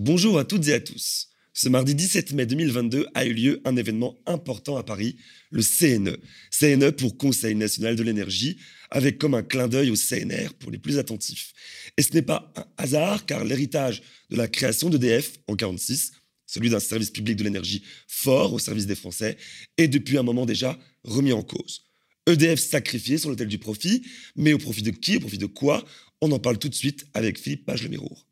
Bonjour 0.00 0.38
à 0.38 0.44
toutes 0.44 0.68
et 0.68 0.74
à 0.74 0.78
tous. 0.78 1.30
Ce 1.52 1.68
mardi 1.68 1.92
17 1.92 2.32
mai 2.32 2.46
2022 2.46 3.08
a 3.14 3.26
eu 3.26 3.32
lieu 3.32 3.60
un 3.64 3.74
événement 3.74 4.16
important 4.26 4.76
à 4.76 4.84
Paris, 4.84 5.16
le 5.50 5.60
CNE. 5.60 6.18
CNE 6.56 6.92
pour 6.92 7.18
Conseil 7.18 7.56
national 7.56 7.96
de 7.96 8.04
l'énergie, 8.04 8.58
avec 8.92 9.18
comme 9.18 9.34
un 9.34 9.42
clin 9.42 9.66
d'œil 9.66 9.90
au 9.90 9.96
CNR 9.96 10.54
pour 10.60 10.70
les 10.70 10.78
plus 10.78 10.98
attentifs. 10.98 11.52
Et 11.96 12.02
ce 12.02 12.12
n'est 12.12 12.22
pas 12.22 12.52
un 12.54 12.64
hasard, 12.76 13.26
car 13.26 13.44
l'héritage 13.44 14.04
de 14.30 14.36
la 14.36 14.46
création 14.46 14.88
d'EDF 14.88 15.32
en 15.48 15.54
1946, 15.54 16.12
celui 16.46 16.70
d'un 16.70 16.78
service 16.78 17.10
public 17.10 17.34
de 17.34 17.42
l'énergie 17.42 17.82
fort 18.06 18.52
au 18.52 18.60
service 18.60 18.86
des 18.86 18.94
Français, 18.94 19.36
est 19.78 19.88
depuis 19.88 20.16
un 20.16 20.22
moment 20.22 20.46
déjà 20.46 20.78
remis 21.02 21.32
en 21.32 21.42
cause. 21.42 21.82
EDF 22.28 22.60
sacrifié 22.60 23.18
sur 23.18 23.30
l'autel 23.30 23.48
du 23.48 23.58
profit, 23.58 24.04
mais 24.36 24.52
au 24.52 24.58
profit 24.58 24.82
de 24.82 24.92
qui, 24.92 25.16
au 25.16 25.20
profit 25.20 25.38
de 25.38 25.46
quoi? 25.46 25.84
On 26.20 26.30
en 26.30 26.38
parle 26.38 26.60
tout 26.60 26.68
de 26.68 26.74
suite 26.76 27.04
avec 27.14 27.36
Philippe 27.36 27.66
Page-Lemirour. 27.66 28.27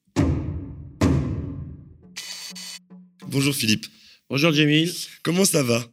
Bonjour 3.37 3.55
Philippe. 3.55 3.85
Bonjour 4.31 4.51
Jamil. 4.51 4.91
Comment 5.23 5.45
ça 5.45 5.63
va? 5.63 5.87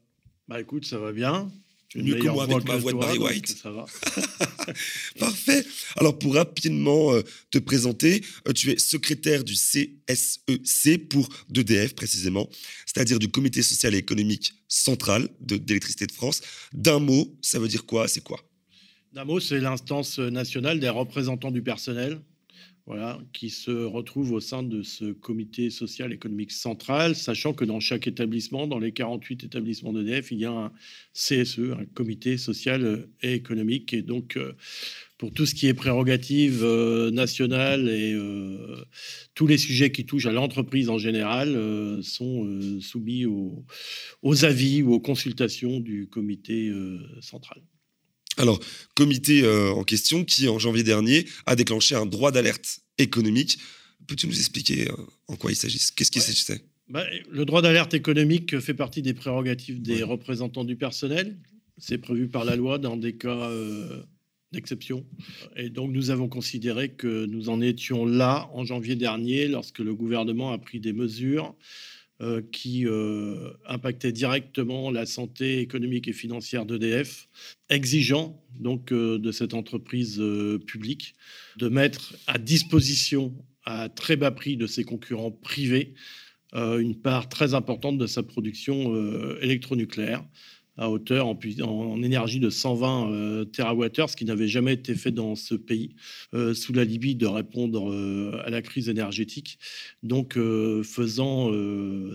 Bah 0.47 0.61
écoute, 0.61 0.85
ça 0.85 0.97
va 0.97 1.11
bien. 1.11 1.51
Mieux 1.93 2.15
que 2.15 2.29
moi 2.29 2.45
avec 2.45 2.65
ma 2.65 2.77
voix 2.77 2.93
de 2.93 2.97
Barry 2.97 3.17
White. 3.17 3.57
Ça 3.61 3.69
va. 3.69 3.85
Parfait. 5.19 5.65
Alors 5.97 6.17
pour 6.17 6.35
rapidement 6.35 7.13
euh, 7.13 7.21
te 7.51 7.57
présenter, 7.57 8.23
euh, 8.47 8.53
tu 8.53 8.71
es 8.71 8.77
secrétaire 8.77 9.43
du 9.43 9.55
CSEC 9.55 11.09
pour 11.09 11.27
d'EDF 11.49 11.95
précisément, 11.95 12.47
c'est-à-dire 12.85 13.19
du 13.19 13.27
Comité 13.27 13.61
social 13.61 13.93
et 13.93 13.97
économique 13.97 14.53
central 14.69 15.27
d'électricité 15.41 16.05
de, 16.05 16.11
de 16.11 16.15
France. 16.15 16.39
D'un 16.71 16.99
mot, 16.99 17.37
ça 17.41 17.59
veut 17.59 17.67
dire 17.67 17.85
quoi? 17.85 18.07
C'est 18.07 18.23
quoi? 18.23 18.39
D'un 19.11 19.25
mot, 19.25 19.41
c'est 19.41 19.59
l'instance 19.59 20.17
nationale 20.17 20.79
des 20.79 20.87
représentants 20.87 21.51
du 21.51 21.61
personnel 21.61 22.21
voilà, 22.85 23.17
qui 23.31 23.49
se 23.49 23.71
retrouve 23.71 24.33
au 24.33 24.41
sein 24.41 24.61
de 24.61 24.83
ce 24.83 25.13
comité 25.13 25.69
social 25.69 26.11
économique 26.11 26.51
central, 26.51 27.15
sachant 27.15 27.53
que 27.53 27.63
dans 27.63 27.79
chaque 27.79 28.07
établissement, 28.07 28.67
dans 28.67 28.79
les 28.79 28.91
48 28.91 29.45
établissements 29.45 29.93
d'EDF, 29.93 30.31
il 30.31 30.39
y 30.39 30.45
a 30.45 30.51
un 30.51 30.71
CSE, 31.13 31.71
un 31.79 31.85
comité 31.93 32.37
social 32.37 33.07
et 33.21 33.33
économique. 33.33 33.93
Et 33.93 34.01
donc, 34.01 34.35
euh, 34.35 34.51
pour 35.17 35.31
tout 35.31 35.45
ce 35.45 35.55
qui 35.55 35.67
est 35.67 35.73
prérogative 35.73 36.61
euh, 36.63 37.09
nationale 37.09 37.87
et 37.87 38.13
euh, 38.13 38.83
tous 39.33 39.47
les 39.47 39.57
sujets 39.57 39.93
qui 39.93 40.05
touchent 40.05 40.25
à 40.25 40.33
l'entreprise 40.33 40.89
en 40.89 40.97
général 40.97 41.57
sont 42.03 42.79
soumis 42.81 43.25
aux, 43.25 44.45
avis 44.45 44.83
ou 44.83 44.91
aux 44.93 44.99
consultations 44.99 45.79
du 45.79 46.07
comité 46.07 46.69
central. 47.21 47.61
Alors, 48.37 48.59
comité 48.95 49.43
euh, 49.43 49.71
en 49.71 49.83
question 49.83 50.23
qui, 50.23 50.47
en 50.47 50.59
janvier 50.59 50.83
dernier, 50.83 51.25
a 51.45 51.55
déclenché 51.55 51.95
un 51.95 52.05
droit 52.05 52.31
d'alerte 52.31 52.79
économique. 52.97 53.59
Peux-tu 54.07 54.27
nous 54.27 54.37
expliquer 54.37 54.89
euh, 54.89 54.95
en 55.27 55.35
quoi 55.35 55.51
il 55.51 55.55
s'agit? 55.55 55.79
Qu'est-ce 55.95 56.11
qu'il 56.11 56.21
s'agissait? 56.21 56.63
Bah, 56.89 57.05
Le 57.29 57.45
droit 57.45 57.61
d'alerte 57.61 57.93
économique 57.93 58.59
fait 58.59 58.73
partie 58.73 59.01
des 59.01 59.13
prérogatives 59.13 59.81
des 59.81 60.03
représentants 60.03 60.65
du 60.65 60.75
personnel. 60.75 61.37
C'est 61.77 61.97
prévu 61.97 62.27
par 62.27 62.45
la 62.45 62.55
loi 62.55 62.77
dans 62.77 62.97
des 62.97 63.15
cas 63.15 63.49
euh, 63.49 64.03
d'exception. 64.51 65.05
Et 65.55 65.69
donc, 65.69 65.91
nous 65.91 66.09
avons 66.09 66.27
considéré 66.27 66.89
que 66.89 67.25
nous 67.25 67.49
en 67.49 67.61
étions 67.61 68.05
là 68.05 68.49
en 68.53 68.65
janvier 68.65 68.95
dernier, 68.95 69.47
lorsque 69.47 69.79
le 69.79 69.95
gouvernement 69.95 70.51
a 70.51 70.57
pris 70.57 70.79
des 70.79 70.93
mesures 70.93 71.55
qui 72.51 72.85
euh, 72.85 73.51
impactait 73.65 74.11
directement 74.11 74.91
la 74.91 75.05
santé 75.05 75.59
économique 75.59 76.07
et 76.07 76.13
financière 76.13 76.65
d'EDF, 76.65 77.27
exigeant 77.69 78.41
donc 78.59 78.91
euh, 78.91 79.17
de 79.17 79.31
cette 79.31 79.53
entreprise 79.53 80.21
publique 80.65 81.15
de 81.57 81.69
mettre 81.69 82.15
à 82.27 82.37
disposition 82.37 83.33
à 83.65 83.89
très 83.89 84.15
bas 84.15 84.31
prix 84.31 84.57
de 84.57 84.67
ses 84.67 84.83
concurrents 84.83 85.31
privés 85.31 85.93
une 86.55 86.93
part 86.93 87.29
très 87.29 87.55
importante 87.55 87.97
de 87.97 88.05
sa 88.05 88.21
production 88.21 88.95
électronucléaire 89.39 90.23
à 90.77 90.89
hauteur 90.89 91.27
en, 91.27 92.03
énergie 92.03 92.39
de 92.39 92.49
120 92.49 93.11
euh, 93.11 93.45
TWh, 93.45 94.07
ce 94.07 94.15
qui 94.15 94.25
n'avait 94.25 94.47
jamais 94.47 94.73
été 94.73 94.95
fait 94.95 95.11
dans 95.11 95.35
ce 95.35 95.53
pays, 95.53 95.95
euh, 96.33 96.53
sous 96.53 96.73
la 96.73 96.83
Libye, 96.83 97.15
de 97.15 97.27
répondre 97.27 97.91
euh, 97.91 98.41
à 98.43 98.49
la 98.49 98.61
crise 98.61 98.89
énergétique, 98.89 99.59
donc 100.01 100.33
faisant 100.83 101.51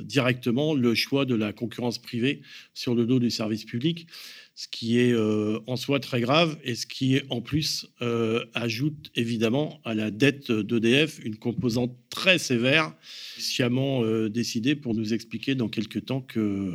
directement 0.03 0.75
le 0.75 0.95
choix 0.95 1.25
de 1.25 1.35
la 1.35 1.53
concurrence 1.53 1.99
privée 1.99 2.43
sur 2.75 2.95
le 2.95 3.07
dos 3.07 3.19
du 3.19 3.31
service 3.31 3.65
public, 3.65 4.07
ce 4.55 4.67
qui 4.69 4.99
est 4.99 5.15
en 5.67 5.77
soi 5.77 6.01
très 6.01 6.21
grave 6.21 6.59
et 6.65 6.75
ce 6.75 6.87
qui 6.87 7.21
en 7.31 7.41
plus 7.41 7.87
ajoute 8.55 9.11
évidemment 9.15 9.81
à 9.85 9.95
la 9.95 10.11
dette 10.11 10.51
d'EDF 10.51 11.21
une 11.25 11.37
composante 11.37 11.97
très 12.11 12.39
sévère, 12.39 12.95
sciemment 13.39 14.03
décidée 14.29 14.75
pour 14.75 14.95
nous 14.95 15.15
expliquer 15.15 15.55
dans 15.55 15.69
quelques 15.69 16.07
temps 16.07 16.21
que 16.21 16.75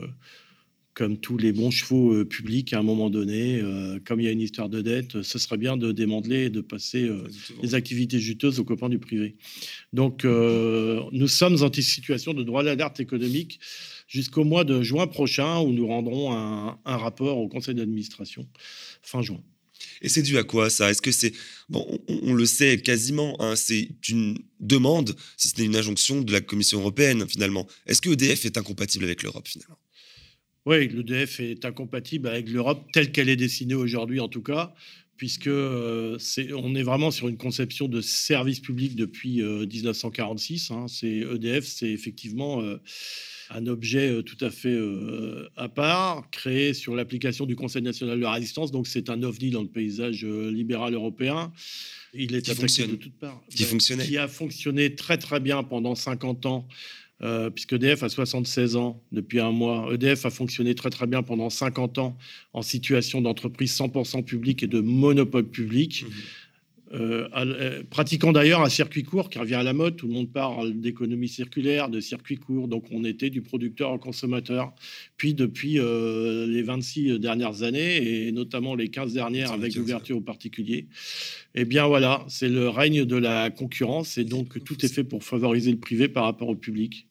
comme 0.93 1.17
tous 1.17 1.37
les 1.37 1.51
bons 1.51 1.71
chevaux 1.71 2.13
euh, 2.13 2.25
publics, 2.25 2.73
à 2.73 2.79
un 2.79 2.83
moment 2.83 3.09
donné, 3.09 3.59
euh, 3.59 3.99
comme 4.05 4.19
il 4.19 4.25
y 4.25 4.27
a 4.27 4.31
une 4.31 4.41
histoire 4.41 4.69
de 4.69 4.81
dette, 4.81 5.23
ce 5.23 5.39
serait 5.39 5.57
bien 5.57 5.75
de 5.75 5.91
démanteler 5.91 6.45
et 6.45 6.49
de 6.49 6.61
passer 6.61 7.03
euh, 7.03 7.27
les 7.61 7.73
activités 7.73 8.19
juteuses 8.19 8.59
aux 8.59 8.63
copains 8.63 8.89
du 8.89 8.99
privé. 8.99 9.35
Donc, 9.91 10.23
nous 10.23 11.27
sommes 11.27 11.63
en 11.63 11.71
situation 11.73 12.33
de 12.33 12.43
droit 12.43 12.63
d'alerte 12.63 12.99
économique 12.99 13.59
jusqu'au 14.07 14.43
mois 14.43 14.63
de 14.63 14.81
juin 14.81 15.07
prochain, 15.07 15.59
où 15.59 15.71
nous 15.71 15.87
rendrons 15.87 16.31
un, 16.31 16.77
rapport 16.85 17.37
au 17.37 17.47
conseil 17.47 17.75
d'administration 17.75 18.47
fin 19.01 19.21
juin. 19.21 19.41
Et 20.01 20.09
c'est 20.09 20.21
dû 20.21 20.37
à 20.37 20.43
quoi 20.43 20.69
ça? 20.69 20.91
Est-ce 20.91 21.01
que 21.01 21.11
c'est 21.11 21.33
bon 21.69 21.85
on, 22.07 22.33
le 22.33 22.45
sait 22.45 22.77
quasiment, 22.77 23.35
hein, 23.41 23.55
c'est 23.55 23.89
une 24.09 24.37
demande, 24.59 25.15
si 25.37 25.49
ce 25.49 25.59
n'est 25.59 25.65
une 25.65 25.75
injonction 25.75 26.21
de 26.21 26.31
la 26.31 26.41
Commission 26.41 26.79
européenne 26.79 27.27
finalement. 27.27 27.67
Est-ce 27.85 28.01
que 28.01 28.09
EDF 28.09 28.45
est 28.45 28.57
incompatible 28.57 29.05
avec 29.05 29.23
l'Europe 29.23 29.47
finalement? 29.47 29.77
Oui, 30.66 30.88
l'EDF 30.88 31.40
est 31.40 31.66
incompatible 31.66 32.28
avec 32.28 32.50
l'Europe 32.50 32.85
telle 32.94 33.12
qu'elle 33.12 33.29
est 33.29 33.35
dessinée 33.35 33.74
aujourd'hui, 33.74 34.22
en 34.22 34.29
tout 34.29 34.41
cas, 34.41 34.74
puisque 35.18 35.47
euh, 35.47 36.18
on 36.56 36.75
est 36.75 36.84
vraiment 36.84 37.12
sur 37.12 37.28
une 37.28 37.38
conception 37.38 37.88
de 37.88 38.00
service 38.00 38.62
public 38.62 38.96
depuis 38.96 39.41
1946. 39.41 40.72
Euh, 40.72 40.74
hein. 40.74 40.85
C'est 40.88 41.07
EDF, 41.07 41.66
c'est 41.66 41.90
effectivement 41.90 42.62
euh, 42.62 42.78
un 43.50 43.68
objet 43.68 44.24
tout 44.24 44.38
à 44.40 44.50
fait 44.50 44.78
à 45.57 45.68
part, 45.68 46.29
créé 46.31 46.74
sur 46.74 46.95
l'application 46.95 47.45
du 47.45 47.56
Conseil 47.56 47.81
national 47.81 48.18
de 48.18 48.24
la 48.24 48.31
résistance. 48.31 48.72
Donc 48.72 48.88
c'est 48.88 49.09
un 49.09 49.22
ovni 49.22 49.51
dans 49.51 49.62
le 49.62 49.68
paysage 49.68 50.25
libéral 50.25 50.94
européen. 50.94 51.51
Il 52.13 52.35
est 52.35 52.41
qui 52.41 52.56
fonctionne. 52.56 52.91
de 52.91 52.95
toutes 52.95 53.19
parts. 53.19 53.44
Qui 53.50 54.18
a 54.18 54.28
fonctionné 54.28 54.95
très 54.95 55.18
très 55.18 55.40
bien 55.40 55.62
pendant 55.63 55.94
50 55.94 56.45
ans 56.45 56.68
euh, 57.22 57.50
puisque 57.50 57.74
EDF 57.74 58.03
a 58.03 58.09
76 58.09 58.75
ans 58.75 59.01
depuis 59.12 59.40
un 59.40 59.51
mois. 59.51 59.88
EDF 59.94 60.25
a 60.25 60.29
fonctionné 60.29 60.75
très 60.75 60.90
très 60.90 61.07
bien 61.07 61.24
pendant 61.24 61.50
50 61.50 61.97
ans 62.00 62.18
en 62.53 62.62
situation 62.62 63.22
d'entreprise 63.22 63.78
100% 63.78 64.24
publique 64.24 64.63
et 64.63 64.68
de 64.68 64.81
monopole 64.81 65.47
public. 65.47 66.03
Mmh. 66.03 66.12
Euh, 66.93 67.27
euh, 67.35 67.83
pratiquant 67.89 68.31
d'ailleurs 68.31 68.61
un 68.61 68.69
circuit 68.69 69.03
court 69.03 69.29
qui 69.29 69.39
revient 69.39 69.55
à 69.55 69.63
la 69.63 69.73
mode, 69.73 69.95
tout 69.95 70.07
le 70.07 70.13
monde 70.13 70.31
parle 70.31 70.73
d'économie 70.73 71.27
circulaire, 71.27 71.89
de 71.89 71.99
circuit 71.99 72.37
court, 72.37 72.67
donc 72.67 72.85
on 72.91 73.03
était 73.03 73.29
du 73.29 73.41
producteur 73.41 73.91
au 73.91 73.97
consommateur. 73.97 74.73
Puis 75.17 75.33
depuis 75.33 75.73
les 75.73 76.61
26 76.61 77.19
dernières 77.19 77.63
années, 77.63 78.27
et 78.27 78.31
notamment 78.31 78.75
les 78.75 78.89
15 78.89 79.13
dernières 79.13 79.51
avec 79.51 79.75
l'ouverture 79.75 80.17
aux 80.17 80.21
particuliers, 80.21 80.87
eh 81.55 81.65
bien 81.65 81.87
voilà, 81.87 82.25
c'est 82.27 82.49
le 82.49 82.69
règne 82.69 83.05
de 83.05 83.15
la 83.15 83.49
concurrence, 83.49 84.17
et 84.17 84.23
donc 84.23 84.63
tout 84.63 84.85
est 84.85 84.93
fait 84.93 85.03
pour 85.03 85.23
favoriser 85.23 85.71
le 85.71 85.79
privé 85.79 86.07
par 86.07 86.25
rapport 86.25 86.49
au 86.49 86.55
public. 86.55 87.07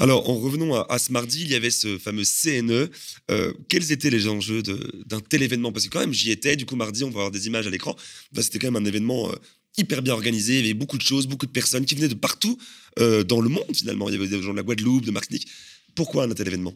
Alors, 0.00 0.30
en 0.30 0.38
revenant 0.38 0.80
à, 0.82 0.98
ce 0.98 1.10
mardi, 1.10 1.42
il 1.42 1.48
y 1.48 1.56
avait 1.56 1.70
ce 1.70 1.98
fameux 1.98 2.22
CNE. 2.22 2.88
Euh, 3.32 3.52
quels 3.68 3.90
étaient 3.90 4.10
les 4.10 4.28
enjeux 4.28 4.62
d'un 4.62 5.20
tel 5.20 5.42
événement? 5.42 5.72
Parce 5.72 5.86
que 5.86 5.90
quand 5.90 6.00
même, 6.00 6.12
j'y 6.12 6.30
étais. 6.30 6.54
Du 6.54 6.66
coup, 6.66 6.76
mardi, 6.76 7.02
on 7.02 7.10
va 7.10 7.20
avoir 7.20 7.30
des 7.32 7.48
images 7.48 7.66
à 7.66 7.70
l'écran. 7.70 7.96
C'était 8.36 8.60
quand 8.60 8.70
même 8.70 8.80
un 8.80 8.86
événement 8.86 9.28
euh, 9.28 9.34
hyper 9.76 10.02
bien 10.02 10.14
organisé. 10.14 10.60
Il 10.60 10.66
y 10.66 10.70
avait 10.70 10.74
beaucoup 10.74 10.98
de 10.98 11.02
choses, 11.02 11.26
beaucoup 11.26 11.46
de 11.46 11.50
personnes 11.50 11.84
qui 11.84 11.96
venaient 11.96 12.08
de 12.08 12.14
partout 12.14 12.56
euh, 13.00 13.24
dans 13.24 13.40
le 13.40 13.48
monde, 13.48 13.74
finalement. 13.74 14.08
Il 14.08 14.12
y 14.12 14.16
avait 14.16 14.28
des 14.28 14.40
gens 14.40 14.52
de 14.52 14.56
la 14.56 14.62
Guadeloupe, 14.62 15.04
de 15.04 15.10
Martinique. 15.10 15.48
Pourquoi 15.96 16.24
un 16.24 16.28
tel 16.30 16.46
événement? 16.46 16.74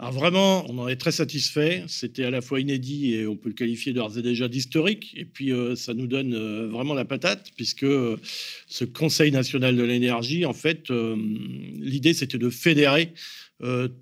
Alors 0.00 0.12
vraiment, 0.12 0.64
on 0.70 0.78
en 0.78 0.86
est 0.86 0.94
très 0.94 1.10
satisfait. 1.10 1.82
C'était 1.88 2.22
à 2.22 2.30
la 2.30 2.40
fois 2.40 2.60
inédit 2.60 3.14
et 3.14 3.26
on 3.26 3.34
peut 3.34 3.48
le 3.48 3.54
qualifier 3.56 3.92
d'ores 3.92 4.16
et 4.16 4.22
déjà 4.22 4.46
d'historique. 4.46 5.12
Et 5.16 5.24
puis 5.24 5.52
euh, 5.52 5.74
ça 5.74 5.92
nous 5.92 6.06
donne 6.06 6.34
euh, 6.34 6.68
vraiment 6.68 6.94
la 6.94 7.04
patate 7.04 7.50
puisque 7.56 7.82
euh, 7.82 8.16
ce 8.68 8.84
Conseil 8.84 9.32
national 9.32 9.74
de 9.74 9.82
l'énergie, 9.82 10.46
en 10.46 10.52
fait, 10.52 10.88
l'idée 10.90 12.14
c'était 12.14 12.38
de 12.38 12.48
fédérer 12.48 13.12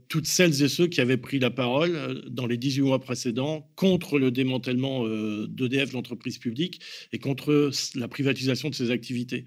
toutes 0.08 0.26
celles 0.26 0.62
et 0.62 0.68
ceux 0.68 0.86
qui 0.86 1.00
avaient 1.00 1.16
pris 1.16 1.38
la 1.38 1.50
parole 1.50 2.22
dans 2.28 2.46
les 2.46 2.58
18 2.58 2.82
mois 2.82 3.00
précédents 3.00 3.70
contre 3.74 4.18
le 4.18 4.30
démantèlement 4.30 5.08
d'EDF, 5.48 5.92
l'entreprise 5.92 6.38
publique, 6.38 6.80
et 7.12 7.18
contre 7.18 7.70
la 7.94 8.08
privatisation 8.08 8.68
de 8.68 8.74
ses 8.74 8.90
activités. 8.90 9.46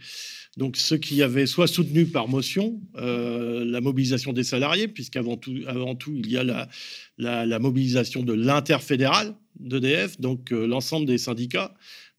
Donc 0.58 0.78
ceux 0.78 0.98
qui 0.98 1.22
avaient 1.22 1.46
soit 1.46 1.68
soutenu 1.68 2.08
par 2.08 2.28
motion 2.28 2.82
la 2.96 3.82
mobilisation 3.82 4.34
des 4.34 4.44
salariés, 4.44 4.88
puisqu'avant 4.88 5.38
tout, 5.38 5.54
il 5.54 6.32
y 6.32 6.38
a 6.38 6.68
la, 7.18 7.60
mobilisation 7.60 8.24
de 8.24 8.34
l'interfédéral 8.34 9.36
d'EDF, 9.60 10.20
donc 10.20 10.50
l'ensemble 10.50 11.06
des 11.06 11.20
syndicats, 11.20 11.76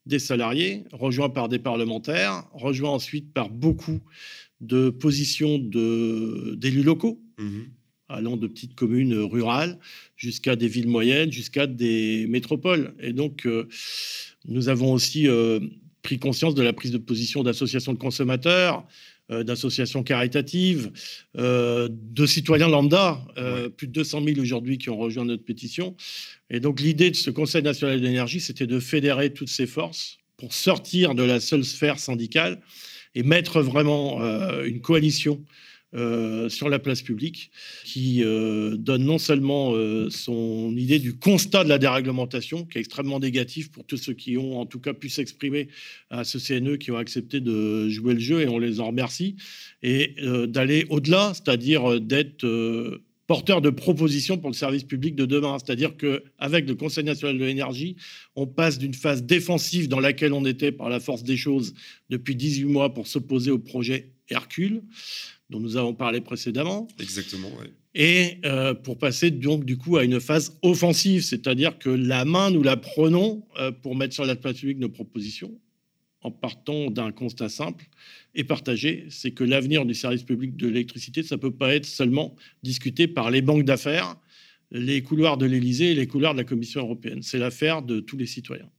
des 0.07 0.19
salariés, 0.19 0.85
rejoints 0.93 1.29
par 1.29 1.49
des 1.49 1.59
parlementaires, 1.59 2.45
rejoints 2.53 2.91
ensuite 2.91 3.33
par 3.33 3.51
beaucoup 3.51 4.01
de 4.61 4.91
position 4.91 5.59
d'élus 5.59 6.83
locaux, 6.83 7.21
mmh 7.39 7.61
allant 8.11 8.37
de 8.37 8.47
petites 8.47 8.75
communes 8.75 9.15
rurales 9.15 9.79
jusqu'à 10.17 10.57
des 10.57 10.69
villes 10.69 10.89
moyennes, 10.89 11.33
jusqu'à 11.33 11.67
des 11.67 12.27
métropoles. 12.29 12.95
Et 13.01 13.13
donc, 13.13 13.47
euh, 13.47 13.69
nous 14.47 14.69
avons 14.69 14.93
aussi 14.93 15.29
euh, 15.29 15.61
pris 16.03 16.19
conscience 16.19 16.55
de 16.55 16.63
la 16.63 16.73
prise 16.73 16.91
de 16.91 16.99
position 16.99 17.43
d'associations 17.43 17.93
de 17.93 17.99
consommateurs, 17.99 18.87
euh, 19.31 19.45
d'associations 19.45 20.03
caritatives, 20.03 20.91
de 21.35 22.27
citoyens 22.27 22.69
lambda, 22.69 23.21
plus 23.77 23.87
de 23.87 23.93
200 23.93 24.25
000 24.25 24.41
aujourd'hui 24.41 24.79
qui 24.79 24.91
ont 24.91 24.99
rejoint 24.99 25.25
notre 25.25 25.45
pétition. 25.45 25.97
Et 26.51 26.61
donc 26.61 26.81
l'idée 26.81 27.11
de 27.11 27.17
ce 27.17 27.31
Conseil 27.31 27.63
national 27.63 28.01
de 28.01 28.05
l'énergie, 28.05 28.41
c'était 28.41 28.67
de 28.67 28.81
fédérer 28.81 29.33
toutes 29.33 29.49
ces 29.49 29.67
forces 29.67 30.19
pour 30.37 30.53
sortir 30.53 31.15
de 31.15 31.23
la 31.23 31.39
seule 31.39 31.65
sphère 31.65 31.99
syndicale 31.99 32.61
et 33.15 33.23
mettre 33.23 33.61
vraiment 33.61 34.21
une 34.65 34.81
coalition 34.81 35.45
euh, 35.93 36.49
sur 36.49 36.69
la 36.69 36.79
place 36.79 37.03
publique, 37.03 37.51
qui 37.85 38.23
euh, 38.23 38.77
donne 38.77 39.03
non 39.03 39.19
seulement 39.19 39.73
euh, 39.75 40.09
son 40.09 40.73
idée 40.77 41.01
du 41.01 41.19
constat 41.19 41.65
de 41.65 41.69
la 41.69 41.79
déréglementation, 41.79 42.65
qui 42.65 42.79
est 42.79 42.81
extrêmement 42.81 43.19
négatif 43.19 43.73
pour 43.73 43.85
tous 43.85 43.97
ceux 43.97 44.13
qui 44.13 44.37
ont 44.37 44.61
en 44.61 44.67
tout 44.67 44.79
cas 44.79 44.95
pu 44.95 45.09
s'exprimer 45.09 45.67
à 46.11 46.23
ce 46.23 46.39
CNE, 46.39 46.77
qui 46.77 46.93
ont 46.93 46.97
accepté 46.97 47.41
de 47.41 47.89
jouer 47.89 48.15
le 48.15 48.21
jeu, 48.21 48.41
et 48.41 48.47
on 48.47 48.61
les 48.61 48.79
en 48.79 48.87
remercie, 48.87 49.35
et 49.83 50.15
d'aller 50.47 50.87
au-delà, 50.91 51.33
c'est-à-dire 51.35 52.01
d'être 52.01 52.47
porteur 53.27 53.61
de 53.61 53.71
propositions 53.71 54.39
pour 54.39 54.51
le 54.51 54.57
service 54.57 54.85
public 54.85 55.15
de 55.15 55.27
demain. 55.27 55.57
C'est-à-dire 55.59 55.97
qu'avec 55.97 56.69
le 56.69 56.75
Conseil 56.75 57.05
national 57.05 57.39
de 57.39 57.45
l'énergie, 57.45 57.97
on 58.37 58.47
passe 58.47 58.79
d'une 58.79 58.95
phase 58.95 59.25
défensive 59.25 59.89
dans 59.89 60.01
laquelle 60.01 60.33
on 60.33 60.45
était 60.45 60.73
par 60.73 60.89
la 60.89 61.01
force 61.01 61.23
des 61.25 61.37
choses 61.37 61.75
depuis 62.11 62.37
18 62.37 62.65
mois 62.65 62.95
pour 62.95 63.07
s'opposer 63.07 63.51
au 63.51 63.59
projet 63.59 64.13
Hercule 64.31 64.83
dont 65.51 65.61
nous 65.61 65.77
avons 65.77 65.95
parlé 65.95 66.21
précédemment. 66.21 66.89
Exactement. 66.99 67.51
Et 67.95 68.39
euh, 68.45 68.73
pour 68.73 68.99
passer 68.99 69.31
donc 69.31 69.65
du 69.65 69.77
coup 69.77 69.97
à 69.97 70.05
une 70.05 70.21
phase 70.21 70.57
offensive, 70.63 71.23
c'est-à-dire 71.23 71.79
que 71.79 71.91
la 71.91 72.25
main, 72.25 72.51
nous 72.51 72.63
la 72.63 72.77
prenons 72.77 73.45
euh, 73.59 73.73
pour 73.73 73.97
mettre 73.97 74.15
sur 74.15 74.25
la 74.25 74.37
place 74.37 74.59
publique 74.59 74.79
nos 74.79 74.89
propositions, 74.89 75.53
en 76.23 76.31
partant 76.31 76.91
d'un 76.91 77.11
constat 77.13 77.49
simple 77.49 77.87
et 78.35 78.45
partagé, 78.45 79.07
c'est 79.11 79.33
que 79.33 79.43
l'avenir 79.43 79.85
du 79.87 79.95
service 79.95 80.23
public 80.23 80.57
de 80.57 80.69
l'électricité, 80.69 81.23
ça 81.23 81.37
ne 81.37 81.41
peut 81.41 81.51
pas 81.51 81.75
être 81.75 81.87
seulement 81.87 82.37
discuté 82.63 83.09
par 83.09 83.31
les 83.31 83.43
banques 83.43 83.65
d'affaires, 83.65 84.17
les 84.71 85.03
couloirs 85.03 85.37
de 85.37 85.47
l'Élysée 85.47 85.93
et 85.93 85.95
les 85.95 86.07
couloirs 86.07 86.35
de 86.35 86.39
la 86.39 86.45
Commission 86.45 86.83
européenne. 86.83 87.23
C'est 87.23 87.39
l'affaire 87.39 87.83
de 87.83 88.01
tous 88.01 88.17
les 88.17 88.27
citoyens. 88.27 88.71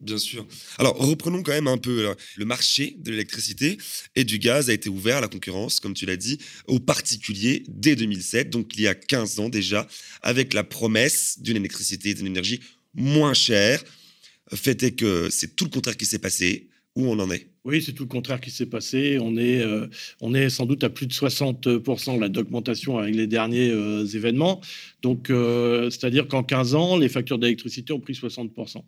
Bien 0.00 0.18
sûr. 0.18 0.46
Alors, 0.78 0.96
reprenons 0.96 1.42
quand 1.42 1.52
même 1.52 1.66
un 1.66 1.76
peu 1.76 2.10
euh, 2.10 2.14
le 2.36 2.44
marché 2.44 2.94
de 2.98 3.10
l'électricité 3.10 3.78
et 4.14 4.22
du 4.22 4.38
gaz 4.38 4.70
a 4.70 4.72
été 4.72 4.88
ouvert 4.88 5.16
à 5.16 5.20
la 5.20 5.28
concurrence, 5.28 5.80
comme 5.80 5.94
tu 5.94 6.06
l'as 6.06 6.16
dit, 6.16 6.38
aux 6.68 6.78
particuliers 6.78 7.64
dès 7.66 7.96
2007, 7.96 8.48
donc 8.48 8.76
il 8.76 8.82
y 8.82 8.86
a 8.86 8.94
15 8.94 9.40
ans 9.40 9.48
déjà, 9.48 9.88
avec 10.22 10.54
la 10.54 10.62
promesse 10.62 11.40
d'une 11.40 11.56
électricité 11.56 12.10
et 12.10 12.14
d'une 12.14 12.28
énergie 12.28 12.60
moins 12.94 13.34
chère. 13.34 13.82
Fait 14.54 14.80
est 14.84 14.92
que 14.92 15.30
c'est 15.30 15.56
tout 15.56 15.64
le 15.64 15.70
contraire 15.70 15.96
qui 15.96 16.06
s'est 16.06 16.20
passé. 16.20 16.68
Où 16.94 17.06
on 17.06 17.18
en 17.20 17.30
est? 17.30 17.48
Oui, 17.64 17.82
c'est 17.82 17.92
tout 17.92 18.04
le 18.04 18.08
contraire 18.08 18.40
qui 18.40 18.50
s'est 18.50 18.66
passé. 18.66 19.18
On 19.20 19.36
est, 19.36 19.60
euh, 19.60 19.86
on 20.20 20.34
est 20.34 20.48
sans 20.48 20.66
doute 20.66 20.82
à 20.82 20.90
plus 20.90 21.06
de 21.06 21.12
60% 21.12 22.28
d'augmentation 22.28 22.98
avec 22.98 23.14
les 23.14 23.26
derniers 23.26 23.70
euh, 23.70 24.04
événements. 24.06 24.60
Donc, 25.02 25.28
c'est-à-dire 25.28 26.28
qu'en 26.28 26.42
15 26.42 26.74
ans, 26.74 26.96
les 26.96 27.08
factures 27.08 27.38
d'électricité 27.38 27.92
ont 27.92 28.00
pris 28.00 28.14
60%. 28.14 28.82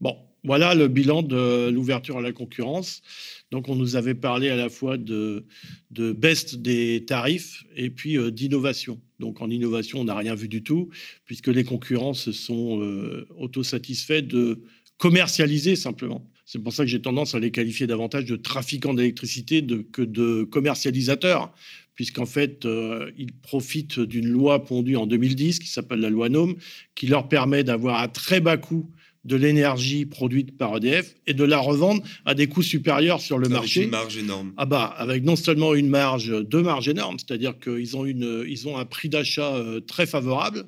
Bon, 0.00 0.16
voilà 0.44 0.74
le 0.74 0.88
bilan 0.88 1.22
de 1.22 1.70
l'ouverture 1.70 2.18
à 2.18 2.20
la 2.20 2.32
concurrence. 2.32 3.02
Donc, 3.50 3.68
on 3.68 3.76
nous 3.76 3.96
avait 3.96 4.14
parlé 4.14 4.50
à 4.50 4.56
la 4.56 4.68
fois 4.68 4.98
de, 4.98 5.46
baisse 5.90 6.54
des 6.54 7.04
tarifs 7.06 7.64
et 7.76 7.88
puis 7.90 8.18
euh, 8.18 8.30
d'innovation. 8.30 9.00
Donc, 9.20 9.40
en 9.40 9.48
innovation, 9.50 10.00
on 10.00 10.04
n'a 10.04 10.16
rien 10.16 10.34
vu 10.34 10.48
du 10.48 10.62
tout, 10.62 10.90
puisque 11.24 11.48
les 11.48 11.64
concurrents 11.64 12.14
se 12.14 12.32
sont 12.32 12.80
euh, 12.82 13.26
autosatisfaits 13.38 14.22
de 14.22 14.62
commercialiser 14.98 15.76
simplement. 15.76 16.28
C'est 16.46 16.58
pour 16.58 16.72
ça 16.74 16.84
que 16.84 16.90
j'ai 16.90 17.00
tendance 17.00 17.34
à 17.34 17.38
les 17.38 17.50
qualifier 17.50 17.86
davantage 17.86 18.26
de 18.26 18.36
trafiquants 18.36 18.92
d'électricité 18.92 19.66
que 19.92 20.02
de 20.02 20.44
commercialisateurs, 20.44 21.54
puisqu'en 21.94 22.26
fait, 22.26 22.66
euh, 22.66 23.10
ils 23.16 23.32
profitent 23.32 24.00
d'une 24.00 24.28
loi 24.28 24.64
pondue 24.64 24.96
en 24.96 25.06
2010 25.06 25.58
qui 25.58 25.68
s'appelle 25.68 26.00
la 26.00 26.10
loi 26.10 26.28
NOM, 26.28 26.54
qui 26.94 27.06
leur 27.06 27.28
permet 27.28 27.64
d'avoir 27.64 28.00
à 28.00 28.08
très 28.08 28.40
bas 28.40 28.56
coût 28.56 28.90
de 29.24 29.36
l'énergie 29.36 30.04
produite 30.04 30.56
par 30.56 30.76
EDF 30.76 31.14
et 31.26 31.34
de 31.34 31.44
la 31.44 31.58
revendre 31.58 32.02
à 32.24 32.34
des 32.34 32.46
coûts 32.46 32.62
supérieurs 32.62 33.20
sur 33.20 33.38
le 33.38 33.48
marché. 33.48 33.80
Avec 33.80 33.86
une 33.86 33.98
marge 33.98 34.16
énorme. 34.16 34.52
Ah 34.56 34.66
bah, 34.66 34.94
avec 34.96 35.24
non 35.24 35.36
seulement 35.36 35.74
une 35.74 35.88
marge, 35.88 36.32
deux 36.44 36.62
marges 36.62 36.88
énormes, 36.88 37.18
c'est-à-dire 37.18 37.58
qu'ils 37.58 37.96
ont, 37.96 38.04
une, 38.04 38.44
ils 38.46 38.68
ont 38.68 38.76
un 38.76 38.84
prix 38.84 39.08
d'achat 39.08 39.54
euh, 39.54 39.80
très 39.80 40.06
favorable. 40.06 40.64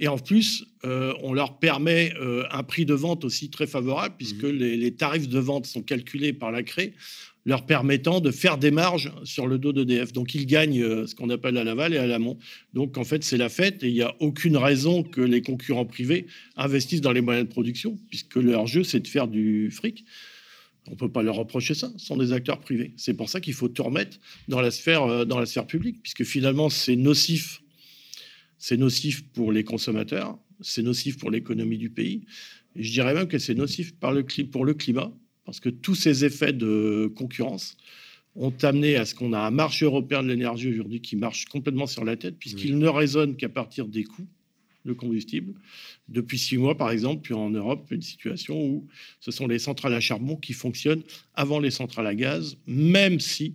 Et 0.00 0.08
en 0.08 0.18
plus, 0.18 0.66
euh, 0.84 1.14
on 1.22 1.32
leur 1.32 1.60
permet 1.60 2.12
euh, 2.20 2.44
un 2.50 2.64
prix 2.64 2.84
de 2.84 2.94
vente 2.94 3.24
aussi 3.24 3.48
très 3.48 3.68
favorable, 3.68 4.16
puisque 4.18 4.42
mmh. 4.42 4.50
les, 4.50 4.76
les, 4.76 4.94
tarifs 4.94 5.28
de 5.28 5.38
vente 5.38 5.66
sont 5.66 5.82
calculés 5.82 6.32
par 6.32 6.50
la 6.50 6.64
CRE 6.64 6.90
leur 7.46 7.66
permettant 7.66 8.20
de 8.20 8.30
faire 8.30 8.58
des 8.58 8.70
marges 8.70 9.12
sur 9.24 9.46
le 9.46 9.58
dos 9.58 9.72
d'EDF. 9.72 10.12
Donc 10.12 10.34
ils 10.34 10.46
gagnent 10.46 10.82
euh, 10.82 11.06
ce 11.06 11.14
qu'on 11.14 11.30
appelle 11.30 11.56
à 11.58 11.64
l'aval 11.64 11.94
et 11.94 11.98
à 11.98 12.06
l'amont. 12.06 12.38
Donc 12.72 12.96
en 12.96 13.04
fait, 13.04 13.22
c'est 13.22 13.36
la 13.36 13.48
fête 13.48 13.82
et 13.82 13.88
il 13.88 13.94
n'y 13.94 14.02
a 14.02 14.14
aucune 14.20 14.56
raison 14.56 15.02
que 15.02 15.20
les 15.20 15.42
concurrents 15.42 15.84
privés 15.84 16.26
investissent 16.56 17.02
dans 17.02 17.12
les 17.12 17.20
moyens 17.20 17.46
de 17.46 17.52
production, 17.52 17.98
puisque 18.08 18.36
leur 18.36 18.66
jeu, 18.66 18.82
c'est 18.82 19.00
de 19.00 19.08
faire 19.08 19.28
du 19.28 19.70
fric. 19.70 20.04
On 20.86 20.92
ne 20.92 20.96
peut 20.96 21.10
pas 21.10 21.22
leur 21.22 21.36
reprocher 21.36 21.74
ça, 21.74 21.90
ce 21.96 22.06
sont 22.06 22.16
des 22.16 22.32
acteurs 22.32 22.60
privés. 22.60 22.92
C'est 22.96 23.14
pour 23.14 23.28
ça 23.28 23.40
qu'il 23.40 23.54
faut 23.54 23.68
tout 23.68 23.84
remettre 23.84 24.18
dans 24.48 24.60
la 24.60 24.70
sphère, 24.70 25.02
euh, 25.04 25.24
dans 25.24 25.38
la 25.38 25.46
sphère 25.46 25.66
publique, 25.66 26.02
puisque 26.02 26.24
finalement, 26.24 26.68
c'est 26.68 26.96
nocif. 26.96 27.62
C'est 28.58 28.76
nocif 28.78 29.24
pour 29.32 29.52
les 29.52 29.64
consommateurs, 29.64 30.38
c'est 30.60 30.82
nocif 30.82 31.18
pour 31.18 31.30
l'économie 31.30 31.76
du 31.76 31.90
pays. 31.90 32.24
Je 32.76 32.90
dirais 32.90 33.12
même 33.12 33.28
que 33.28 33.38
c'est 33.38 33.54
nocif 33.54 33.94
pour 33.94 34.12
le 34.12 34.74
climat, 34.74 35.12
parce 35.44 35.60
que 35.60 35.68
tous 35.68 35.94
ces 35.94 36.24
effets 36.24 36.52
de 36.52 37.12
concurrence 37.14 37.76
ont 38.36 38.52
amené 38.62 38.96
à 38.96 39.04
ce 39.04 39.14
qu'on 39.14 39.32
a 39.32 39.38
un 39.38 39.50
marché 39.50 39.84
européen 39.84 40.22
de 40.22 40.28
l'énergie 40.28 40.70
aujourd'hui 40.70 41.00
qui 41.00 41.16
marche 41.16 41.44
complètement 41.46 41.86
sur 41.86 42.04
la 42.04 42.16
tête, 42.16 42.36
puisqu'il 42.38 42.78
ne 42.78 42.88
résonne 42.88 43.36
qu'à 43.36 43.48
partir 43.48 43.86
des 43.86 44.04
coûts 44.04 44.26
de 44.84 44.92
combustible. 44.92 45.54
Depuis 46.08 46.38
six 46.38 46.58
mois, 46.58 46.76
par 46.76 46.90
exemple, 46.90 47.22
puis 47.22 47.34
en 47.34 47.50
Europe, 47.50 47.86
une 47.90 48.02
situation 48.02 48.60
où 48.60 48.86
ce 49.20 49.30
sont 49.30 49.46
les 49.46 49.58
centrales 49.58 49.94
à 49.94 50.00
charbon 50.00 50.36
qui 50.36 50.52
fonctionnent 50.52 51.02
avant 51.34 51.58
les 51.58 51.70
centrales 51.70 52.06
à 52.06 52.14
gaz, 52.14 52.58
même 52.66 53.20
si 53.20 53.54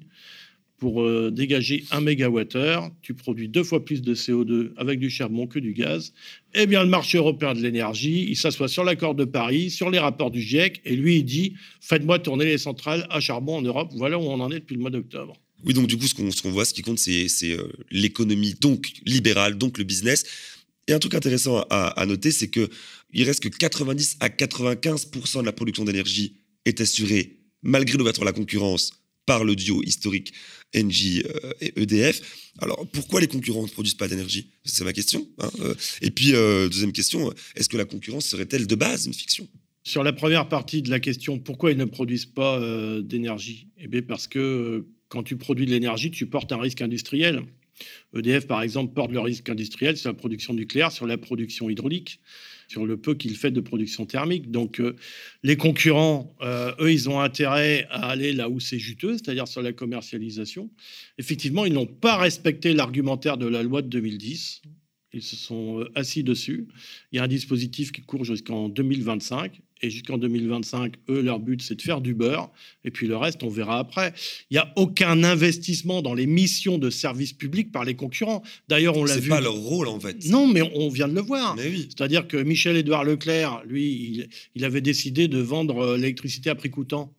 pour 0.80 1.04
euh, 1.04 1.30
dégager 1.32 1.84
un 1.92 2.02
mégawattheure, 2.02 2.90
tu 3.02 3.14
produis 3.14 3.50
deux 3.50 3.64
fois 3.64 3.84
plus 3.84 4.02
de 4.02 4.16
CO2 4.16 4.72
avec 4.78 5.00
du 5.00 5.10
charbon 5.10 5.46
que 5.46 5.60
du 5.60 5.74
gaz. 5.74 6.14
Eh 6.56 6.66
bien, 6.66 6.84
le 6.84 6.90
marché 6.90 7.18
européen 7.18 7.54
de 7.54 7.60
l'énergie, 7.60 8.26
il 8.30 8.36
s'assoit 8.36 8.68
sur 8.68 8.84
l'accord 8.84 9.14
de 9.14 9.26
Paris, 9.26 9.70
sur 9.70 9.90
les 9.92 10.00
rapports 10.00 10.32
du 10.32 10.42
GIEC, 10.42 10.82
et 10.86 10.96
lui, 10.96 11.18
il 11.18 11.24
dit 11.24 11.54
Faites-moi 11.82 12.20
tourner 12.20 12.46
les 12.46 12.58
centrales 12.58 13.06
à 13.10 13.20
charbon 13.20 13.58
en 13.58 13.62
Europe. 13.62 13.92
Voilà 13.96 14.18
où 14.18 14.24
on 14.24 14.40
en 14.40 14.52
est 14.52 14.60
depuis 14.60 14.76
le 14.76 14.82
mois 14.82 14.90
d'octobre. 14.90 15.36
Oui, 15.66 15.74
donc 15.74 15.88
du 15.88 15.98
coup, 15.98 16.08
ce 16.08 16.42
qu'on 16.42 16.52
voit, 16.52 16.66
ce 16.66 16.74
qui 16.74 16.82
compte, 16.82 17.00
c'est 17.00 17.28
euh, 17.44 17.68
l'économie, 17.92 18.56
donc 18.60 18.94
libérale, 19.06 19.58
donc 19.58 19.78
le 19.78 19.84
business. 19.84 20.24
Et 20.88 20.94
un 20.94 21.00
truc 21.00 21.14
intéressant 21.14 21.64
à, 21.70 22.04
noter, 22.08 22.32
c'est 22.32 22.50
qu'il 22.50 23.24
reste 23.24 23.44
que 23.44 23.50
90 23.50 24.18
à 24.22 24.30
95% 24.30 25.42
de 25.42 25.46
la 25.46 25.52
production 25.52 25.84
d'énergie 25.84 26.38
est 26.66 26.82
assurée, 26.82 27.38
malgré 27.62 27.96
l'ouverture 27.96 28.24
à 28.24 28.26
la 28.26 28.32
concurrence, 28.32 28.99
par 29.30 29.44
le 29.44 29.56
duo 29.56 29.84
historique 29.84 30.34
Engie 30.76 31.22
euh, 31.24 31.52
et 31.62 31.84
EDF. 31.84 32.52
Alors, 32.58 32.84
pourquoi 32.92 33.22
les 33.22 33.28
concurrents 33.28 33.62
ne 33.62 33.68
produisent 33.68 33.94
pas 33.94 34.08
d'énergie? 34.08 34.50
C'est 34.66 34.84
ma 34.84 34.92
question. 34.92 35.28
Hein, 35.38 35.52
euh. 35.60 35.76
Et 36.02 36.10
puis, 36.10 36.34
euh, 36.34 36.68
deuxième 36.68 36.92
question, 36.92 37.32
est-ce 37.56 37.70
que 37.70 37.78
la 37.78 37.86
concurrence 37.86 38.26
serait-elle 38.26 38.66
de 38.66 38.74
base 38.74 39.06
une 39.06 39.14
fiction? 39.14 39.48
Sur 39.84 40.04
la 40.04 40.14
première 40.14 40.50
partie 40.50 40.82
de 40.82 40.90
la 40.90 41.00
question, 41.00 41.38
pourquoi 41.38 41.70
ils 41.70 41.78
ne 41.78 41.86
produisent 41.86 42.26
pas 42.26 42.60
d'énergie? 43.02 43.68
Eh 43.78 43.88
bien, 43.88 44.02
parce 44.02 44.28
que 44.28 44.88
quand 45.10 45.22
tu 45.22 45.38
produis 45.38 45.68
de 45.68 45.72
l'énergie, 45.72 46.10
tu 46.10 46.26
portes 46.26 46.52
un 46.52 46.60
risque 46.60 46.82
industriel. 46.82 47.44
EDF, 48.16 48.48
par 48.48 48.64
exemple, 48.64 48.96
porte 48.96 49.12
le 49.12 49.20
risque 49.20 49.48
industriel 49.48 49.96
sur 49.96 50.10
la 50.10 50.16
production 50.16 50.56
nucléaire, 50.56 50.92
sur 50.92 51.06
la 51.06 51.20
production 51.20 51.70
hydraulique 51.70 52.20
sur 52.70 52.86
le 52.86 52.98
peu 52.98 53.16
qu'il 53.16 53.36
fait 53.36 53.52
de 53.52 53.62
production 53.62 54.06
thermique. 54.06 54.52
Donc, 54.52 54.80
euh, 54.80 54.96
les 55.44 55.58
concurrents, 55.58 56.36
euh, 56.42 56.72
eux, 56.80 56.94
ils 56.94 57.10
ont 57.10 57.20
intérêt 57.20 57.88
à 57.90 58.10
aller 58.10 58.32
là 58.32 58.48
où 58.48 58.60
c'est 58.60 58.78
juteux, 58.78 59.14
c'est-à-dire 59.14 59.48
sur 59.48 59.64
la 59.64 59.74
commercialisation. 59.74 60.70
Effectivement, 61.18 61.66
ils 61.66 61.74
n'ont 61.74 61.88
pas 61.88 62.18
respecté 62.18 62.74
l'argumentaire 62.74 63.38
de 63.38 63.48
la 63.48 63.64
loi 63.64 63.82
de 63.82 63.88
2010. 63.88 64.62
Ils 65.14 65.24
se 65.24 65.36
sont 65.36 65.80
euh, 65.80 65.92
assis 65.96 66.24
dessus. 66.24 66.68
Il 67.12 67.16
y 67.18 67.20
a 67.20 67.24
un 67.24 67.28
dispositif 67.28 67.92
qui 67.92 68.02
court 68.02 68.24
jusqu'en 68.24 68.70
2025. 68.70 69.60
Et 69.82 69.90
jusqu'en 69.90 70.18
2025, 70.18 70.96
eux, 71.10 71.22
leur 71.22 71.40
but, 71.40 71.62
c'est 71.62 71.76
de 71.76 71.82
faire 71.82 72.02
du 72.02 72.14
beurre. 72.14 72.52
Et 72.84 72.92
puis 72.92 73.08
le 73.08 73.16
reste, 73.16 73.44
on 73.44 73.50
verra 73.50 73.80
après. 73.80 74.14
Il 74.50 74.56
n'y 74.56 74.58
a 74.58 74.74
aucun 74.76 75.24
investissement 75.24 76.02
dans 76.02 76.14
les 76.14 76.26
missions 76.26 76.78
de 76.78 76.90
service 76.90 77.34
public 77.34 77.72
par 77.72 77.86
les 77.86 77.96
concurrents. 77.96 78.44
D'ailleurs, 78.68 78.98
on 78.98 79.06
l'a 79.06 79.16
vu. 79.16 79.24
C'est 79.24 79.30
pas 79.30 79.42
leur 79.42 79.56
rôle, 79.56 79.88
en 79.88 80.00
fait. 80.00 80.28
Non, 80.30 80.48
mais 80.48 80.62
on 80.76 80.90
vient 80.90 81.08
de 81.08 81.16
le 81.16 81.22
voir. 81.22 81.56
Oui. 81.58 81.88
C'est-à-dire 81.90 82.28
que 82.28 82.38
Michel-Édouard 82.38 83.04
Leclerc, 83.04 83.64
lui, 83.66 83.86
il, 83.86 84.30
il, 84.56 84.66
avait 84.66 84.82
décidé 84.82 85.28
de 85.28 85.40
vendre 85.40 85.80
euh, 85.80 85.98
l'électricité 85.98 86.50
à 86.50 86.56
prix 86.56 86.70
coûtant. 86.70 87.14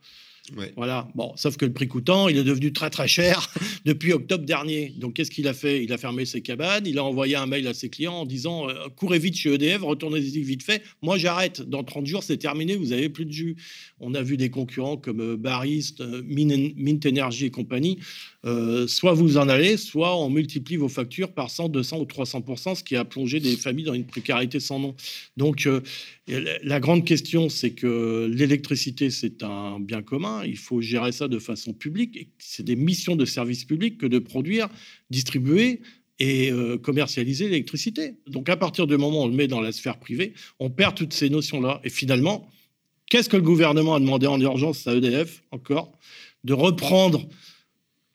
Voilà. 0.77 1.09
Bon, 1.15 1.33
sauf 1.37 1.57
que 1.57 1.65
le 1.65 1.73
prix 1.73 1.89
coûtant, 1.89 2.29
il 2.29 2.37
est 2.37 2.45
devenu 2.45 2.73
très 2.73 2.91
très 2.91 3.09
cher 3.09 3.53
depuis 3.85 4.13
octobre 4.13 4.45
dernier. 4.45 4.95
Donc, 4.99 5.15
qu'est-ce 5.15 5.31
qu'il 5.31 5.49
a 5.49 5.55
fait? 5.55 5.85
Il 5.85 5.93
a 5.93 5.99
fermé 5.99 6.25
ses 6.25 6.43
cabanes. 6.43 6.87
Il 6.87 6.99
a 6.99 7.05
envoyé 7.05 7.37
un 7.37 7.47
mail 7.47 7.67
à 7.67 7.75
ses 7.75 7.89
clients 7.89 8.15
en 8.15 8.27
disant 8.27 8.69
euh, 8.69 8.89
courez 8.97 9.19
vite 9.19 9.37
chez 9.37 9.55
EDF, 9.55 9.83
retournez-y 9.83 10.43
vite 10.43 10.63
fait. 10.63 10.83
Moi, 11.03 11.19
j'arrête. 11.19 11.63
Dans 11.63 11.85
30 11.85 12.07
jours, 12.07 12.23
c'est 12.23 12.37
terminé. 12.37 12.77
Vous 12.77 12.93
avez 12.93 13.09
plus 13.09 13.27
de 13.27 13.33
jus. 13.33 13.57
On 14.01 14.15
a 14.15 14.23
vu 14.23 14.37
des 14.37 14.51
concurrents 14.51 14.97
comme 14.97 15.21
euh, 15.21 15.37
Barist, 15.37 16.01
euh, 16.01 16.23
Mint 16.25 17.07
Energy 17.07 17.47
et 17.47 17.51
compagnie. 17.51 17.99
soit 18.87 19.13
vous 19.13 19.37
en 19.37 19.49
allez, 19.49 19.77
soit 19.77 20.17
on 20.17 20.31
multiplie 20.31 20.77
vos 20.77 20.89
factures 20.89 21.33
par 21.33 21.51
100, 21.51 21.69
200 21.69 21.99
ou 21.99 22.05
300 22.05 22.75
ce 22.75 22.83
qui 22.83 22.97
a 22.97 23.05
plongé 23.05 23.41
des 23.41 23.57
familles 23.57 23.85
dans 23.85 23.95
une 23.95 24.07
précarité 24.07 24.61
sans 24.61 24.79
nom. 24.79 24.95
Donc, 25.37 25.69
la 26.63 26.81
grande 26.81 27.05
question, 27.05 27.49
c'est 27.49 27.73
que 27.73 28.31
l'électricité, 28.33 29.11
c'est 29.11 29.43
un 29.43 29.81
bien 29.81 30.03
commun 30.03 30.45
il 30.45 30.57
faut 30.57 30.81
gérer 30.81 31.13
ça 31.13 31.29
de 31.29 31.39
façon 31.39 31.73
publique. 31.73 32.29
C'est 32.39 32.63
des 32.63 32.77
missions 32.77 33.17
de 33.17 33.25
service 33.25 33.65
public 33.65 33.99
que 33.99 34.07
de 34.07 34.19
produire, 34.19 34.69
distribuer 35.11 35.81
et 36.19 36.53
euh, 36.53 36.77
commercialiser 36.79 37.47
l'électricité. 37.47 38.15
Donc 38.27 38.49
à 38.49 38.57
partir 38.57 38.87
du 38.87 38.97
moment 38.97 39.21
où 39.21 39.25
on 39.25 39.29
le 39.29 39.35
met 39.35 39.49
dans 39.49 39.61
la 39.61 39.73
sphère 39.73 39.99
privée, 39.99 40.35
on 40.59 40.71
perd 40.71 40.95
toutes 40.95 41.15
ces 41.15 41.31
notions-là. 41.31 41.81
Et 41.85 41.91
finalement, 41.91 42.49
qu'est-ce 43.09 43.29
que 43.29 43.37
le 43.37 43.43
gouvernement 43.43 43.95
a 43.95 44.01
demandé 44.01 44.27
en 44.27 44.41
urgence 44.41 44.87
à 44.87 44.95
EDF 44.95 45.43
encore? 45.51 45.93
De 46.45 46.53
reprendre 46.53 47.27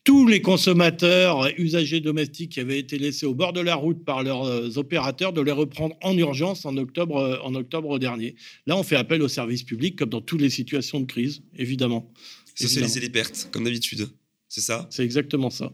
tous 0.05 0.27
les 0.27 0.41
consommateurs 0.41 1.49
usagers 1.57 1.99
domestiques 1.99 2.53
qui 2.53 2.59
avaient 2.59 2.79
été 2.79 2.97
laissés 2.97 3.25
au 3.25 3.33
bord 3.33 3.53
de 3.53 3.59
la 3.59 3.75
route 3.75 4.05
par 4.05 4.23
leurs 4.23 4.43
euh, 4.43 4.77
opérateurs, 4.77 5.33
de 5.33 5.41
les 5.41 5.51
reprendre 5.51 5.95
en 6.01 6.15
urgence 6.15 6.65
en 6.65 6.77
octobre, 6.77 7.17
euh, 7.17 7.39
en 7.43 7.55
octobre 7.55 7.97
dernier. 7.99 8.35
Là, 8.67 8.77
on 8.77 8.83
fait 8.83 8.95
appel 8.95 9.21
aux 9.23 9.27
services 9.27 9.63
publics 9.63 9.97
comme 9.97 10.09
dans 10.09 10.21
toutes 10.21 10.41
les 10.41 10.51
situations 10.51 10.99
de 10.99 11.05
crise, 11.05 11.41
évidemment. 11.57 12.13
Socialiser 12.53 13.01
les 13.01 13.09
pertes, 13.09 13.49
comme 13.51 13.63
d'habitude. 13.63 14.07
C'est 14.47 14.61
ça? 14.61 14.87
C'est 14.91 15.03
exactement 15.03 15.49
ça. 15.49 15.73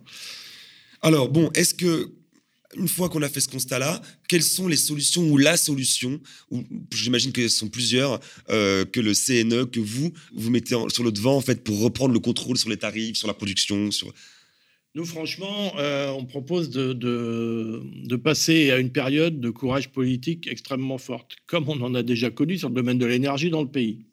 Alors, 1.02 1.30
bon, 1.30 1.52
est-ce 1.54 1.74
que 1.74 2.14
une 2.78 2.88
fois 2.88 3.10
qu'on 3.10 3.22
a 3.22 3.30
fait 3.30 3.40
ce 3.40 3.50
constat-là, 3.50 4.02
quelles 4.28 4.44
sont 4.44 4.68
les 4.68 4.78
solutions 4.78 5.24
ou 5.30 5.38
la 5.38 5.58
solution, 5.58 6.20
ou 6.50 6.64
j'imagine 6.94 7.32
que 7.32 7.48
ce 7.48 7.58
sont 7.58 7.68
plusieurs, 7.68 8.20
euh, 8.50 8.86
que 8.86 9.00
le 9.00 9.14
CNE, 9.14 9.66
que 9.66 9.80
vous, 9.80 10.12
vous 10.34 10.50
mettez 10.50 10.76
sur 10.90 11.04
le 11.04 11.12
devant 11.12 11.36
en 11.36 11.42
fait 11.42 11.64
pour 11.64 11.80
reprendre 11.82 12.14
le 12.14 12.20
contrôle 12.20 12.58
sur 12.58 12.70
les 12.70 12.78
tarifs, 12.78 13.18
sur 13.18 13.28
la 13.28 13.34
production. 13.34 13.90
Nous, 14.94 15.06
franchement, 15.06 15.74
euh, 15.78 16.10
on 16.10 16.26
propose 16.26 16.70
de, 16.70 18.16
passer 18.18 18.72
à 18.72 18.78
une 18.78 18.92
période 18.92 19.40
de 19.40 19.50
courage 19.50 19.90
politique 19.90 20.48
extrêmement 20.48 20.98
forte, 20.98 21.36
comme 21.46 21.70
on 21.70 21.82
en 21.82 21.96
a 21.96 22.04
déjà 22.04 22.30
connu 22.30 22.58
sur 22.58 22.70
le 22.70 22.76
domaine 22.76 22.98
de 22.98 23.06
l'énergie 23.06 23.50
dans 23.50 23.62
le 23.62 23.70
pays. 23.70 24.06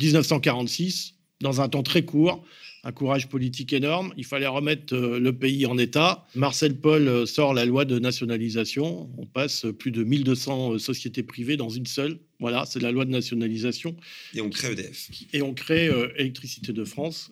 1946, 0.00 1.14
dans 1.40 1.60
un 1.60 1.68
temps 1.68 1.82
très 1.82 2.04
court, 2.04 2.42
un 2.84 2.92
courage 2.92 3.28
politique 3.28 3.72
énorme. 3.72 4.12
Il 4.16 4.24
fallait 4.24 4.46
remettre 4.46 4.94
euh, 4.94 5.20
le 5.20 5.32
pays 5.32 5.66
en 5.66 5.78
état. 5.78 6.26
Marcel 6.34 6.76
Paul 6.76 7.06
euh, 7.06 7.26
sort 7.26 7.54
la 7.54 7.64
loi 7.64 7.84
de 7.84 7.98
nationalisation. 7.98 9.08
On 9.18 9.26
passe 9.26 9.66
plus 9.78 9.92
de 9.92 10.02
1200 10.02 10.74
euh, 10.74 10.78
sociétés 10.78 11.22
privées 11.22 11.56
dans 11.56 11.68
une 11.68 11.86
seule. 11.86 12.18
Voilà, 12.40 12.64
c'est 12.66 12.80
la 12.80 12.90
loi 12.90 13.04
de 13.04 13.10
nationalisation. 13.10 13.96
Et 14.34 14.40
on 14.40 14.50
crée 14.50 14.72
EDF. 14.72 15.10
Et 15.32 15.42
on 15.42 15.54
crée 15.54 15.90
Électricité 16.16 16.72
de 16.72 16.84
France, 16.84 17.30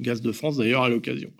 Gaz 0.00 0.20
de 0.20 0.32
France 0.32 0.56
d'ailleurs 0.56 0.82
à 0.82 0.88
l'occasion. 0.88 1.32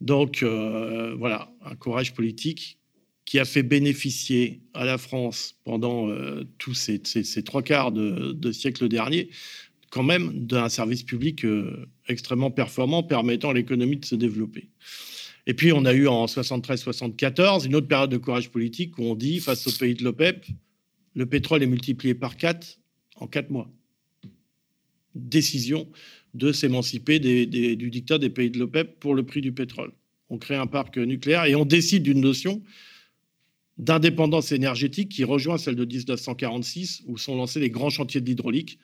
Donc 0.00 0.42
voilà, 0.42 1.52
un 1.64 1.76
courage 1.76 2.12
politique 2.12 2.78
qui 3.24 3.38
a 3.38 3.44
fait 3.44 3.62
bénéficier 3.62 4.62
à 4.74 4.84
la 4.84 4.98
France 4.98 5.54
pendant 5.62 6.08
tous 6.58 6.74
ces, 6.74 7.00
trois 7.44 7.62
quarts 7.62 7.92
de, 7.92 8.32
de 8.32 8.50
siècle 8.50 8.88
dernier 8.88 9.30
quand 9.90 10.04
même 10.04 10.46
d'un 10.46 10.68
service 10.68 11.02
public 11.02 11.44
euh, 11.44 11.88
extrêmement 12.08 12.50
performant 12.50 13.02
permettant 13.02 13.50
à 13.50 13.54
l'économie 13.54 13.96
de 13.96 14.04
se 14.04 14.14
développer. 14.14 14.70
Et 15.46 15.54
puis 15.54 15.72
on 15.72 15.84
a 15.84 15.92
eu 15.92 16.06
en 16.06 16.26
73-74 16.26 17.66
une 17.66 17.74
autre 17.74 17.88
période 17.88 18.10
de 18.10 18.16
courage 18.16 18.50
politique 18.50 18.96
où 18.98 19.02
on 19.02 19.14
dit 19.14 19.40
face 19.40 19.66
aux 19.66 19.72
pays 19.72 19.94
de 19.94 20.04
l'OPEP, 20.04 20.46
le 21.14 21.26
pétrole 21.26 21.62
est 21.62 21.66
multiplié 21.66 22.14
par 22.14 22.36
4 22.36 22.78
en 23.16 23.26
4 23.26 23.50
mois. 23.50 23.70
Décision 25.14 25.88
de 26.34 26.52
s'émanciper 26.52 27.18
du 27.18 27.90
dictat 27.90 28.18
des 28.18 28.30
pays 28.30 28.50
de 28.50 28.58
l'OPEP 28.58 29.00
pour 29.00 29.14
le 29.14 29.24
prix 29.24 29.40
du 29.40 29.52
pétrole. 29.52 29.92
On 30.28 30.38
crée 30.38 30.54
un 30.54 30.68
parc 30.68 30.96
nucléaire 30.98 31.46
et 31.46 31.56
on 31.56 31.64
décide 31.64 32.04
d'une 32.04 32.20
notion 32.20 32.62
d'indépendance 33.78 34.52
énergétique 34.52 35.08
qui 35.08 35.24
rejoint 35.24 35.58
celle 35.58 35.74
de 35.74 35.84
1946 35.84 37.02
où 37.06 37.18
sont 37.18 37.34
lancés 37.34 37.58
les 37.58 37.70
grands 37.70 37.90
chantiers 37.90 38.20
de 38.20 38.26
l'hydraulique 38.26 38.78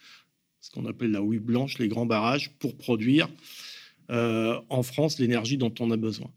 ce 0.60 0.70
qu'on 0.70 0.86
appelle 0.86 1.12
la 1.12 1.22
houille 1.22 1.38
blanche, 1.38 1.78
les 1.78 1.88
grands 1.88 2.06
barrages, 2.06 2.50
pour 2.58 2.76
produire 2.76 3.28
euh, 4.10 4.60
en 4.68 4.82
France 4.82 5.18
l'énergie 5.18 5.56
dont 5.56 5.74
on 5.80 5.90
a 5.90 5.96
besoin. 5.96 6.30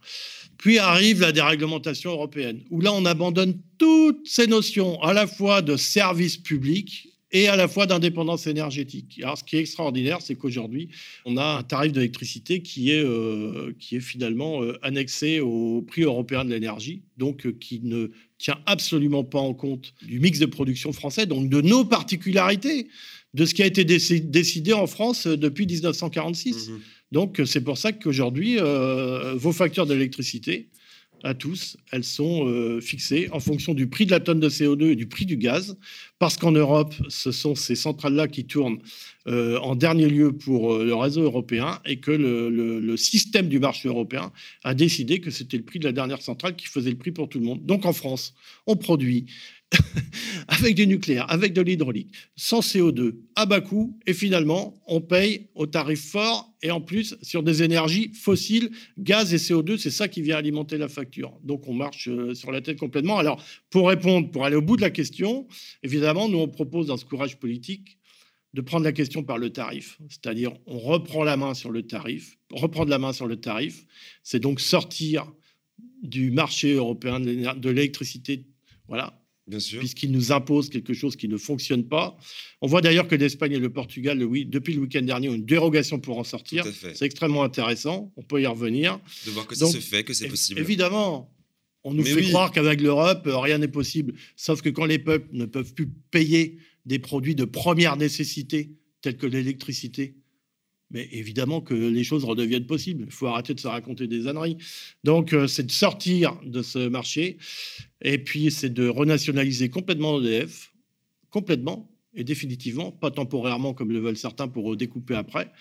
Puis 0.57 0.79
arrive 0.79 1.21
la 1.21 1.31
déréglementation 1.31 2.11
européenne, 2.11 2.61
où 2.71 2.81
là 2.81 2.91
on 2.93 3.05
abandonne 3.05 3.59
toutes 3.77 4.27
ces 4.27 4.47
notions 4.47 5.01
à 5.01 5.13
la 5.13 5.27
fois 5.27 5.61
de 5.61 5.77
service 5.77 6.37
public 6.37 7.09
et 7.31 7.47
à 7.47 7.55
la 7.55 7.67
fois 7.67 7.85
d'indépendance 7.85 8.47
énergétique. 8.47 9.19
Alors, 9.21 9.37
ce 9.37 9.43
qui 9.43 9.57
est 9.57 9.59
extraordinaire, 9.59 10.19
c'est 10.21 10.35
qu'aujourd'hui, 10.35 10.89
on 11.25 11.37
a 11.37 11.59
un 11.59 11.63
tarif 11.63 11.91
d'électricité 11.91 12.61
qui 12.61 12.91
est, 12.91 13.03
euh, 13.03 13.71
qui 13.79 13.97
est 13.97 14.01
finalement 14.01 14.63
euh, 14.63 14.79
annexé 14.81 15.39
au 15.39 15.83
prix 15.83 16.01
européen 16.01 16.43
de 16.43 16.49
l'énergie, 16.49 17.03
donc 17.17 17.59
qui 17.59 17.81
ne 17.83 18.11
tient 18.39 18.59
absolument 18.65 19.23
pas 19.23 19.39
en 19.39 19.53
compte 19.53 19.93
du 20.01 20.19
mix 20.19 20.39
de 20.39 20.47
production 20.47 20.91
français, 20.91 21.27
donc 21.27 21.49
de 21.49 21.61
nos 21.61 21.85
particularités 21.85 22.87
de 23.33 23.45
ce 23.45 23.53
qui 23.53 23.63
a 23.63 23.65
été 23.65 23.83
décidé 23.83 24.73
en 24.73 24.87
France 24.87 25.27
euh, 25.27 25.37
depuis 25.37 25.65
1946. 25.65 26.69
Mhm. 26.69 26.79
Donc, 27.11 27.39
euh, 27.39 27.45
c'est 27.45 27.61
pour 27.61 27.77
ça 27.77 27.91
qu'aujourd'hui, 27.91 28.57
euh, 28.59 29.35
vos 29.35 29.51
factures 29.51 29.85
d'électricité, 29.85 30.69
à 31.21 31.33
tous, 31.33 31.75
elles 31.91 32.05
sont 32.05 32.79
fixées 32.79 33.27
en 33.33 33.41
fonction 33.41 33.73
du 33.73 33.87
prix 33.87 34.05
de 34.05 34.11
la 34.11 34.21
tonne 34.21 34.39
de 34.39 34.47
CO2 34.47 34.91
et 34.91 34.95
du 34.95 35.05
prix 35.05 35.25
du 35.25 35.35
gaz, 35.35 35.77
parce 36.17 36.37
qu'en 36.37 36.53
Europe, 36.53 36.95
ce 37.09 37.33
sont 37.33 37.55
ces 37.55 37.75
centrales-là 37.75 38.29
qui 38.29 38.45
tournent 38.45 38.79
en 39.27 39.75
dernier 39.75 40.07
lieu 40.07 40.31
pour 40.31 40.77
le 40.77 40.95
réseau 40.95 41.23
européen 41.23 41.81
et 41.85 41.99
que 41.99 42.11
le, 42.11 42.95
système 42.95 43.49
du 43.49 43.59
marché 43.59 43.89
européen 43.89 44.31
a 44.63 44.73
décidé 44.73 45.19
que 45.19 45.29
c'était 45.29 45.57
le 45.57 45.63
prix 45.63 45.79
de 45.79 45.83
la 45.83 45.91
dernière 45.91 46.21
centrale 46.21 46.55
qui 46.55 46.67
faisait 46.67 46.91
le 46.91 46.97
prix 46.97 47.11
pour 47.11 47.27
tout 47.27 47.39
le 47.39 47.45
monde. 47.45 47.65
Donc 47.65 47.85
en 47.85 47.91
France, 47.91 48.33
on 48.65 48.77
produit 48.77 49.25
avec 50.47 50.75
du 50.75 50.87
nucléaire, 50.87 51.29
avec 51.31 51.53
de 51.53 51.61
l'hydraulique, 51.61 52.13
sans 52.35 52.61
CO2, 52.61 53.15
à 53.35 53.45
bas 53.45 53.61
coût, 53.61 53.97
et 54.07 54.13
finalement, 54.13 54.81
on 54.87 55.01
paye 55.01 55.49
au 55.55 55.67
tarif 55.67 56.09
fort, 56.09 56.51
et 56.61 56.71
en 56.71 56.81
plus, 56.81 57.15
sur 57.21 57.43
des 57.43 57.63
énergies 57.63 58.11
fossiles, 58.13 58.71
gaz 58.97 59.33
et 59.33 59.37
CO2, 59.37 59.77
c'est 59.77 59.91
ça 59.91 60.07
qui 60.07 60.21
vient 60.21 60.37
alimenter 60.37 60.77
la 60.77 60.87
facture. 60.87 61.37
Donc, 61.43 61.67
on 61.67 61.73
marche 61.73 62.07
euh, 62.07 62.33
sur 62.33 62.51
la 62.51 62.61
tête 62.61 62.79
complètement. 62.79 63.17
Alors, 63.17 63.43
pour 63.69 63.89
répondre, 63.89 64.31
pour 64.31 64.45
aller 64.45 64.55
au 64.55 64.61
bout 64.61 64.75
de 64.75 64.81
la 64.81 64.89
question, 64.89 65.47
évidemment, 65.83 66.27
nous, 66.27 66.39
on 66.39 66.47
propose 66.47 66.87
dans 66.87 66.97
ce 66.97 67.05
courage 67.05 67.37
politique 67.37 67.97
de 68.55 68.61
prendre 68.61 68.83
la 68.83 68.91
question 68.91 69.23
par 69.23 69.37
le 69.37 69.51
tarif. 69.51 69.99
C'est-à-dire, 70.09 70.53
on 70.65 70.79
reprend 70.79 71.23
la 71.23 71.37
main 71.37 71.53
sur 71.53 71.69
le 71.69 71.83
tarif. 71.83 72.39
Reprendre 72.51 72.89
la 72.89 72.97
main 72.97 73.13
sur 73.13 73.27
le 73.27 73.35
tarif, 73.35 73.85
c'est 74.23 74.39
donc 74.39 74.59
sortir 74.59 75.31
du 76.01 76.31
marché 76.31 76.73
européen 76.73 77.19
de 77.19 77.69
l'électricité 77.69 78.45
voilà, 78.89 79.18
puisqu'ils 79.49 80.11
nous 80.11 80.31
imposent 80.31 80.69
quelque 80.69 80.93
chose 80.93 81.15
qui 81.15 81.27
ne 81.27 81.37
fonctionne 81.37 81.83
pas. 81.83 82.17
On 82.61 82.67
voit 82.67 82.81
d'ailleurs 82.81 83.07
que 83.07 83.15
l'Espagne 83.15 83.53
et 83.53 83.59
le 83.59 83.71
Portugal, 83.71 84.23
oui, 84.23 84.45
depuis 84.45 84.73
le 84.73 84.81
week-end 84.81 85.01
dernier, 85.01 85.29
ont 85.29 85.35
une 85.35 85.45
dérogation 85.45 85.99
pour 85.99 86.17
en 86.17 86.23
sortir. 86.23 86.65
C'est 86.93 87.05
extrêmement 87.05 87.43
intéressant. 87.43 88.11
On 88.17 88.23
peut 88.23 88.41
y 88.41 88.47
revenir. 88.47 88.99
De 89.25 89.31
voir 89.31 89.47
que 89.47 89.55
ça 89.55 89.67
se 89.67 89.77
fait, 89.79 90.03
que 90.03 90.13
c'est 90.13 90.27
possible. 90.27 90.59
Évidemment. 90.59 91.33
On 91.85 91.93
nous 91.93 92.03
fait 92.03 92.23
croire 92.23 92.51
qu'avec 92.51 92.81
l'Europe, 92.81 93.25
euh, 93.25 93.37
rien 93.37 93.57
n'est 93.57 93.69
possible. 93.69 94.13
Sauf 94.35 94.61
que 94.61 94.67
quand 94.67 94.83
les 94.83 94.99
peuples 94.99 95.29
ne 95.31 95.45
peuvent 95.45 95.73
plus 95.73 95.87
payer 96.11 96.57
des 96.85 96.99
produits 96.99 97.35
de 97.35 97.45
première 97.45 97.95
nécessité, 97.95 98.71
tels 99.01 99.15
que 99.15 99.25
l'électricité, 99.25 100.15
mais 100.91 101.07
évidemment 101.11 101.61
que 101.61 101.73
les 101.73 102.03
choses 102.03 102.23
redeviennent 102.23 102.65
possibles. 102.65 103.05
Il 103.07 103.11
faut 103.11 103.27
arrêter 103.27 103.53
de 103.53 103.59
se 103.59 103.67
raconter 103.67 104.07
des 104.07 104.27
âneries. 104.27 104.57
Donc, 105.03 105.33
euh, 105.33 105.47
c'est 105.47 105.65
de 105.65 105.71
sortir 105.71 106.39
de 106.43 106.61
ce 106.61 106.87
marché, 106.87 107.37
et 108.01 108.17
puis 108.17 108.51
c'est 108.51 108.73
de 108.73 108.87
renationaliser 108.87 109.69
complètement 109.69 110.21
EDF, 110.21 110.73
complètement 111.29 111.91
et 112.15 112.23
définitivement, 112.23 112.91
pas 112.91 113.11
temporairement 113.11 113.73
comme 113.73 113.91
le 113.91 113.99
veulent 113.99 114.17
certains 114.17 114.47
pour 114.47 114.75
découper 114.75 115.15
après, 115.15 115.51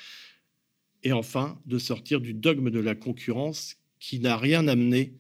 et 1.03 1.13
enfin 1.13 1.61
de 1.67 1.79
sortir 1.79 2.21
du 2.21 2.35
dogme 2.35 2.71
de 2.71 2.81
la 2.81 2.95
concurrence 2.95 3.77
qui 4.01 4.21
n'a 4.21 4.37
rien 4.37 4.67
amené 4.67 5.15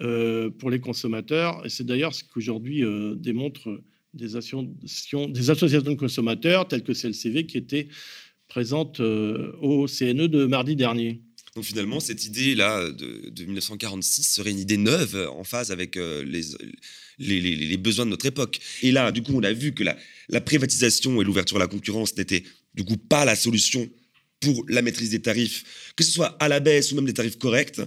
euh, 0.00 0.50
pour 0.50 0.70
les 0.70 0.80
consommateurs. 0.80 1.64
Et 1.64 1.68
c'est 1.68 1.84
d'ailleurs 1.84 2.14
ce 2.14 2.24
qu'aujourd'hui 2.24 2.84
euh, 2.84 3.14
démontrent 3.14 3.82
des 4.14 4.36
associations, 4.36 5.28
des 5.28 5.50
associations 5.50 5.90
de 5.90 5.96
consommateurs 5.96 6.68
telles 6.68 6.82
que 6.82 6.92
CLCV 6.92 7.46
qui 7.46 7.58
étaient 7.58 7.88
présente 8.52 9.00
euh, 9.00 9.56
au 9.62 9.86
CNE 9.86 10.28
de 10.28 10.44
mardi 10.44 10.76
dernier. 10.76 11.22
Donc 11.56 11.64
finalement, 11.64 12.00
cette 12.00 12.26
idée-là 12.26 12.90
de, 12.92 13.44
1946 13.44 14.24
serait 14.24 14.50
une 14.50 14.58
idée 14.58 14.76
neuve 14.76 15.26
en 15.34 15.42
phase 15.42 15.70
avec 15.70 15.96
euh, 15.96 16.22
les, 16.22 17.40
les, 17.40 17.76
besoins 17.78 18.04
de 18.04 18.10
notre 18.10 18.26
époque. 18.26 18.60
Et 18.82 18.92
là, 18.92 19.10
du 19.10 19.22
coup, 19.22 19.32
on 19.34 19.42
a 19.42 19.54
vu 19.54 19.72
que 19.72 19.82
la, 19.82 19.96
la 20.28 20.42
privatisation 20.42 21.22
et 21.22 21.24
l'ouverture 21.24 21.56
à 21.56 21.60
la 21.60 21.66
concurrence 21.66 22.14
n'étaient 22.18 22.44
du 22.74 22.84
coup 22.84 22.98
pas 22.98 23.24
la 23.24 23.36
solution 23.36 23.88
pour 24.40 24.64
la 24.68 24.82
maîtrise 24.82 25.10
des 25.10 25.22
tarifs, 25.22 25.92
que 25.96 26.04
ce 26.04 26.10
soit 26.10 26.36
à 26.42 26.48
la 26.48 26.60
baisse 26.60 26.92
ou 26.92 26.96
même 26.96 27.06
des 27.06 27.14
tarifs 27.14 27.38
corrects. 27.38 27.80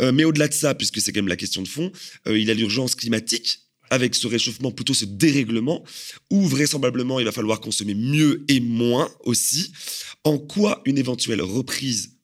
Euh, 0.00 0.10
mais 0.10 0.24
au-delà 0.24 0.48
de 0.48 0.54
ça, 0.54 0.74
puisque 0.74 1.00
c'est 1.00 1.12
quand 1.12 1.20
même 1.20 1.28
la 1.28 1.36
question 1.36 1.62
de 1.62 1.68
fond, 1.68 1.92
euh, 2.26 2.36
il 2.36 2.44
y 2.44 2.50
a 2.50 2.54
l'urgence 2.54 2.96
climatique 2.96 3.67
avec 3.90 4.14
ce 4.14 4.26
réchauffement, 4.26 4.70
plutôt 4.70 4.94
ce 4.94 5.04
dérèglement, 5.04 5.84
où 6.30 6.42
vraisemblablement 6.42 7.20
il 7.20 7.24
va 7.24 7.32
falloir 7.32 7.60
consommer 7.60 7.94
mieux 7.94 8.44
et 8.48 8.60
moins 8.60 9.10
aussi. 9.24 9.72
En 10.24 10.38
quoi 10.38 10.82
une 10.84 10.98
éventuelle 10.98 11.42
reprise 11.42 12.16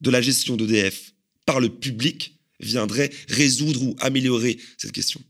de 0.00 0.10
la 0.10 0.20
gestion 0.20 0.56
d'EDF 0.56 1.14
par 1.44 1.60
le 1.60 1.68
public 1.68 2.36
viendrait 2.60 3.10
résoudre 3.28 3.82
ou 3.82 3.96
améliorer 4.00 4.58
cette 4.76 4.92
question? 4.92 5.20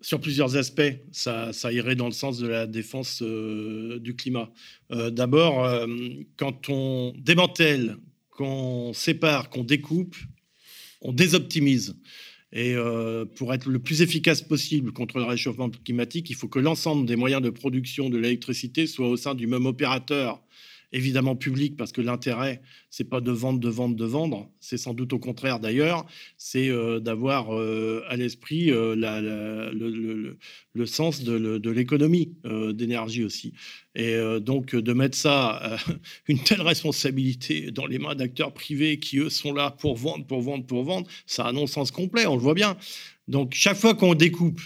Sur 0.00 0.20
plusieurs 0.20 0.56
aspects, 0.56 0.92
ça, 1.10 1.50
irait 1.72 1.96
dans 1.96 2.06
le 2.06 2.12
sens 2.12 2.38
de 2.38 2.46
la 2.46 2.66
défense 2.66 3.22
euh, 3.22 3.98
du 3.98 4.14
climat. 4.14 4.52
Euh, 4.92 5.10
d'abord, 5.10 5.64
euh, 5.64 5.86
quand 6.36 6.68
on 6.68 7.12
démantèle, 7.18 7.96
qu'on 8.30 8.92
sépare, 8.92 9.50
qu'on 9.50 9.64
découpe, 9.64 10.14
on 11.00 11.12
désoptimise. 11.12 11.96
Et 12.52 12.74
pour 13.34 13.52
être 13.52 13.68
le 13.68 13.78
plus 13.80 14.02
efficace 14.02 14.40
possible 14.40 14.92
contre 14.92 15.18
le 15.18 15.24
réchauffement 15.24 15.68
climatique, 15.68 16.30
il 16.30 16.36
faut 16.36 16.48
que 16.48 16.60
l'ensemble 16.60 17.04
des 17.04 17.16
moyens 17.16 17.42
de 17.42 17.50
production 17.50 18.08
de 18.08 18.18
l'électricité 18.18 18.86
soient 18.86 19.08
au 19.08 19.16
sein 19.16 19.34
du 19.34 19.46
même 19.46 19.66
opérateur 19.66 20.40
évidemment 20.92 21.36
public 21.36 21.76
parce 21.76 21.92
que 21.92 22.00
l'intérêt 22.00 22.62
c'est 22.90 23.08
pas 23.08 23.20
de 23.20 23.30
vendre 23.30 23.60
de 23.60 23.68
vendre 23.68 23.96
de 23.96 24.04
vendre. 24.04 24.50
C'est 24.60 24.76
sans 24.76 24.94
doute 24.94 25.12
au 25.12 25.18
contraire 25.18 25.60
d'ailleurs 25.60 26.06
c'est 26.36 26.68
euh, 26.68 27.00
d'avoir 27.00 27.54
euh, 27.54 28.04
à 28.08 28.16
l'esprit 28.16 28.70
euh, 28.70 28.94
le, 30.74 30.86
sens 30.86 31.22
de, 31.22 31.70
l'économie 31.70 32.34
d'énergie 32.72 33.24
aussi. 33.24 33.52
Et 33.94 34.16
donc 34.40 34.74
de 34.74 34.92
mettre 34.92 35.16
ça 35.16 35.78
une 36.28 36.38
telle 36.38 36.62
responsabilité 36.62 37.70
dans 37.70 37.86
les 37.86 37.98
mains 37.98 38.14
d'acteurs 38.14 38.52
privés 38.52 38.98
qui 38.98 39.18
eux 39.18 39.30
sont 39.30 39.52
là 39.52 39.70
pour 39.70 39.96
vendre 39.96 40.26
pour 40.26 40.40
vendre 40.42 40.66
pour 40.66 40.84
vendre 40.84 41.08
ça 41.26 41.46
a 41.46 41.48
un 41.48 41.52
non-sens 41.52 41.90
complet 41.90 42.26
on 42.26 42.36
le 42.36 42.42
voit 42.42 42.54
bien. 42.54 42.76
Donc 43.28 43.54
chaque 43.54 43.76
fois 43.76 43.94
qu'on 43.94 44.14
découpe 44.14 44.60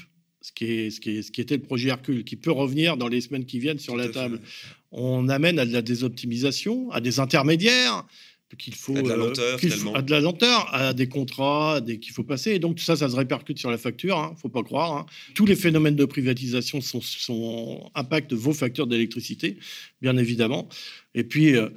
ce 0.51 0.55
qui, 0.55 0.65
est, 0.65 0.91
ce, 0.91 1.01
qui 1.01 1.23
ce 1.23 1.31
qui 1.31 1.41
était 1.41 1.57
le 1.57 1.63
projet 1.63 1.89
Hercule, 1.89 2.25
qui 2.25 2.37
peut 2.37 2.51
revenir 2.51 2.97
dans 2.97 3.09
les 3.09 3.21
semaines 3.21 3.47
qui 3.47 3.59
viennent 3.59 3.79
sur 3.79 3.97
la 3.97 4.09
table. 4.09 4.41
On 4.91 5.29
amène 5.29 5.59
à 5.59 5.65
de 5.65 5.73
la 5.73 5.83
désoptimisation, 5.83 6.91
à 6.91 7.01
des 7.01 7.21
intermédiaires 7.21 8.05
qu'il 8.59 8.75
faut 8.75 8.97
à 8.97 9.03
de 9.03 9.09
la 9.09 9.15
euh, 9.15 9.29
lenteur, 9.29 9.59
à 9.95 10.03
de 10.03 10.11
la 10.11 10.21
lenteur, 10.21 10.75
à 10.75 10.93
des 10.93 11.09
contrats 11.09 11.81
des, 11.81 12.01
qu'il 12.01 12.13
faut 12.13 12.25
passer. 12.25 12.51
Et 12.51 12.59
donc 12.59 12.77
tout 12.77 12.83
ça, 12.83 12.97
ça 12.97 13.09
se 13.09 13.15
répercute 13.15 13.61
sur 13.61 13.71
la 13.71 13.79
facture. 13.79 14.19
Hein, 14.19 14.35
faut 14.43 14.49
pas 14.49 14.65
croire. 14.65 14.93
Hein. 14.93 15.07
Tous 15.35 15.47
les 15.47 15.55
phénomènes 15.55 15.95
de 15.95 16.05
privatisation 16.05 16.81
sont, 16.81 17.01
sont 17.01 17.91
impactent 17.95 18.33
vos 18.33 18.53
factures 18.53 18.89
d'électricité, 18.89 19.57
bien 20.03 20.17
évidemment. 20.17 20.69
Et 21.15 21.23
puis 21.23 21.55
euh, 21.55 21.69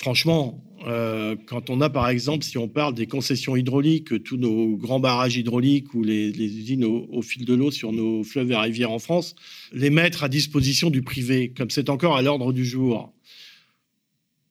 franchement, 0.00 0.64
euh, 0.86 1.36
quand 1.46 1.68
on 1.68 1.82
a 1.82 1.90
par 1.90 2.08
exemple, 2.08 2.42
si 2.42 2.56
on 2.56 2.68
parle 2.68 2.94
des 2.94 3.06
concessions 3.06 3.54
hydrauliques, 3.54 4.22
tous 4.22 4.38
nos 4.38 4.76
grands 4.76 4.98
barrages 4.98 5.36
hydrauliques 5.36 5.92
ou 5.92 6.02
les, 6.02 6.30
usines 6.30 6.84
au, 6.84 7.20
fil 7.20 7.44
de 7.44 7.52
l'eau 7.52 7.70
sur 7.70 7.92
nos 7.92 8.24
fleuves 8.24 8.50
et 8.50 8.56
rivières 8.56 8.90
en 8.90 8.98
France, 8.98 9.36
les 9.72 9.90
mettre 9.90 10.24
à 10.24 10.30
disposition 10.30 10.88
du 10.88 11.02
privé, 11.02 11.52
comme 11.54 11.68
c'est 11.68 11.90
encore 11.90 12.16
à 12.16 12.22
l'ordre 12.22 12.52
du 12.54 12.64
jour, 12.64 13.12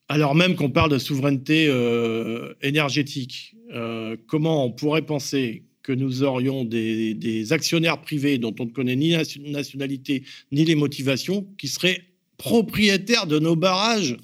alors 0.07 0.35
même 0.35 0.55
qu'on 0.55 0.69
parle 0.69 0.91
de 0.91 0.99
souveraineté 0.99 1.65
euh, 1.67 2.53
énergétique, 2.61 3.55
euh, 3.73 4.17
comment 4.27 4.65
on 4.65 4.71
pourrait 4.71 5.05
penser 5.05 5.63
que 5.81 5.93
nous 5.93 6.21
aurions 6.21 6.63
des, 6.63 7.15
des, 7.15 7.53
actionnaires 7.53 8.01
privés 8.01 8.37
dont 8.37 8.53
on 8.59 8.65
ne 8.65 8.71
connaît 8.71 8.95
ni 8.95 9.11
la 9.11 9.23
nationalité 9.47 10.23
ni 10.51 10.63
les 10.63 10.75
motivations, 10.75 11.47
qui 11.57 11.67
seraient 11.67 12.03
propriétaires 12.37 13.25
de 13.25 13.39
nos 13.39 13.55
barrages 13.55 14.17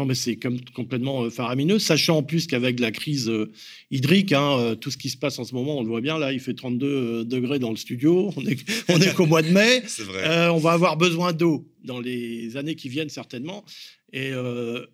non, 0.00 0.06
mais 0.06 0.14
c'est 0.14 0.38
complètement 0.74 1.24
euh, 1.24 1.30
faramineux, 1.30 1.78
sachant 1.78 2.16
en 2.16 2.22
plus 2.22 2.46
qu'avec 2.46 2.80
la 2.80 2.90
crise 2.90 3.28
euh, 3.28 3.52
hydrique, 3.90 4.32
hein, 4.32 4.58
euh, 4.58 4.74
tout 4.74 4.90
ce 4.90 4.96
qui 4.96 5.10
se 5.10 5.18
passe 5.18 5.38
en 5.38 5.44
ce 5.44 5.54
moment, 5.54 5.76
on 5.76 5.82
le 5.82 5.88
voit 5.88 6.00
bien, 6.00 6.18
là, 6.18 6.32
il 6.32 6.40
fait 6.40 6.54
32 6.54 7.26
degrés 7.26 7.58
dans 7.58 7.68
le 7.68 7.76
studio, 7.76 8.32
on 8.36 8.46
est, 8.46 8.58
on 8.88 8.98
est 8.98 9.12
qu'au 9.14 9.26
mois 9.26 9.42
de 9.42 9.50
mai. 9.50 9.82
Vrai. 9.98 10.48
on 10.48 10.56
va 10.56 10.72
avoir 10.72 10.96
besoin 10.96 11.34
d'eau 11.34 11.68
dans 11.84 12.00
les 12.00 12.56
années 12.56 12.76
qui 12.76 12.88
viennent 12.88 13.10
certainement. 13.10 13.62
Et 14.14 14.32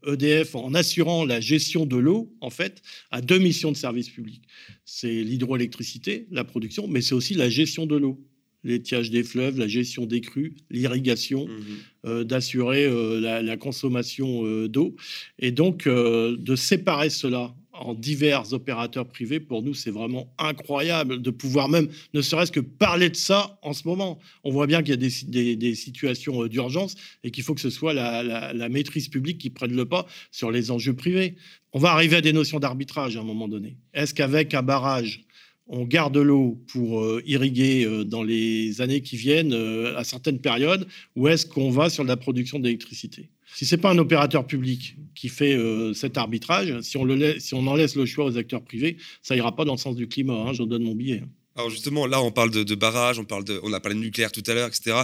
EDF, 0.06 0.56
e 0.56 0.58
en 0.58 0.74
assurant 0.74 1.24
la 1.24 1.40
gestion 1.40 1.86
de 1.86 1.96
l'eau, 1.96 2.34
en 2.40 2.50
fait, 2.50 2.82
a 3.12 3.20
deux 3.22 3.38
missions 3.38 3.70
de 3.70 3.76
service 3.76 4.10
public. 4.10 4.42
C'est 4.84 5.22
l'hydroélectricité, 5.22 6.26
la 6.32 6.42
production, 6.42 6.88
mais 6.88 7.00
c'est 7.00 7.14
aussi 7.14 7.34
la 7.34 7.48
gestion 7.48 7.86
de 7.86 7.96
l'eau 7.96 8.20
l'étiage 8.66 9.10
des 9.10 9.22
fleuves, 9.22 9.58
la 9.58 9.68
gestion 9.68 10.06
des 10.06 10.20
crues, 10.20 10.54
l'irrigation, 10.70 11.46
mhm. 11.46 11.64
euh, 12.04 12.24
d'assurer 12.24 12.84
euh, 12.84 13.20
la, 13.20 13.56
consommation 13.56 14.44
euh, 14.44 14.68
d'eau. 14.68 14.96
Et 15.38 15.52
donc, 15.52 15.88
de 15.88 16.56
séparer 16.56 17.08
cela 17.08 17.54
en 17.72 17.94
divers 17.94 18.52
opérateurs 18.52 19.06
privés, 19.06 19.38
pour 19.38 19.62
nous, 19.62 19.74
c'est 19.74 19.90
vraiment 19.90 20.32
incroyable 20.38 21.20
de 21.20 21.30
pouvoir 21.30 21.68
même, 21.68 21.88
ne 22.14 22.22
serait-ce 22.22 22.50
que 22.50 22.60
parler 22.60 23.10
de 23.10 23.16
ça 23.16 23.58
en 23.62 23.72
ce 23.72 23.86
moment. 23.86 24.18
On 24.44 24.50
voit 24.50 24.66
bien 24.66 24.82
qu'il 24.82 24.90
y 24.90 24.94
a 24.94 24.96
des, 24.96 25.56
des, 25.56 25.74
situations 25.74 26.46
d'urgence 26.46 26.94
et 27.22 27.30
qu'il 27.30 27.44
faut 27.44 27.54
que 27.54 27.60
ce 27.60 27.70
soit 27.70 27.92
la, 27.92 28.22
la, 28.52 28.68
maîtrise 28.70 29.08
publique 29.08 29.38
qui 29.38 29.50
prenne 29.50 29.76
le 29.76 29.84
pas 29.84 30.06
sur 30.30 30.50
les 30.50 30.70
enjeux 30.70 30.94
privés. 30.94 31.36
On 31.74 31.78
va 31.78 31.92
arriver 31.92 32.16
à 32.16 32.20
des 32.22 32.32
notions 32.32 32.58
d'arbitrage 32.58 33.16
à 33.16 33.20
un 33.20 33.24
moment 33.24 33.46
donné. 33.46 33.76
Est-ce 33.92 34.14
qu'avec 34.14 34.54
un 34.54 34.62
barrage 34.62 35.26
on 35.68 35.84
garde 35.84 36.16
l'eau 36.16 36.58
pour 36.68 37.00
euh, 37.00 37.22
irriguer 37.26 37.84
euh, 37.84 38.04
dans 38.04 38.22
les 38.22 38.80
années 38.80 39.02
qui 39.02 39.16
viennent 39.16 39.52
euh, 39.52 39.96
à 39.96 40.04
certaines 40.04 40.38
périodes 40.38 40.86
ou 41.16 41.28
est-ce 41.28 41.46
qu'on 41.46 41.70
va 41.70 41.90
sur 41.90 42.04
la 42.04 42.16
production 42.16 42.58
d'électricité? 42.58 43.28
Si 43.54 43.64
c'est 43.64 43.76
pas 43.76 43.90
un 43.90 43.98
opérateur 43.98 44.46
public 44.46 44.96
qui 45.14 45.28
fait 45.28 45.56
cet 45.94 46.18
arbitrage, 46.18 46.78
si 46.82 46.98
on, 46.98 47.08
on 47.08 47.66
en 47.66 47.74
laisse 47.74 47.96
le 47.96 48.04
choix 48.04 48.26
aux 48.26 48.36
acteurs 48.36 48.62
privés, 48.62 48.98
ça 49.22 49.34
ira 49.34 49.54
pas 49.54 49.64
dans 49.64 49.72
le 49.72 49.78
sens 49.78 49.96
du 49.96 50.08
climat. 50.08 50.34
Hein, 50.34 50.52
je 50.52 50.62
donne 50.62 50.82
mon 50.82 50.94
billet. 50.94 51.22
Alors 51.56 51.70
justement, 51.70 52.06
là, 52.06 52.20
on 52.20 52.30
parle 52.30 52.50
de, 52.50 52.74
barrages, 52.74 53.18
on, 53.18 53.26
on 53.62 53.72
a 53.72 53.80
parlé 53.80 53.96
de 53.96 54.02
nucléaire 54.02 54.30
tout 54.30 54.42
à 54.46 54.52
l'heure, 54.52 54.68
etc. 54.68 55.02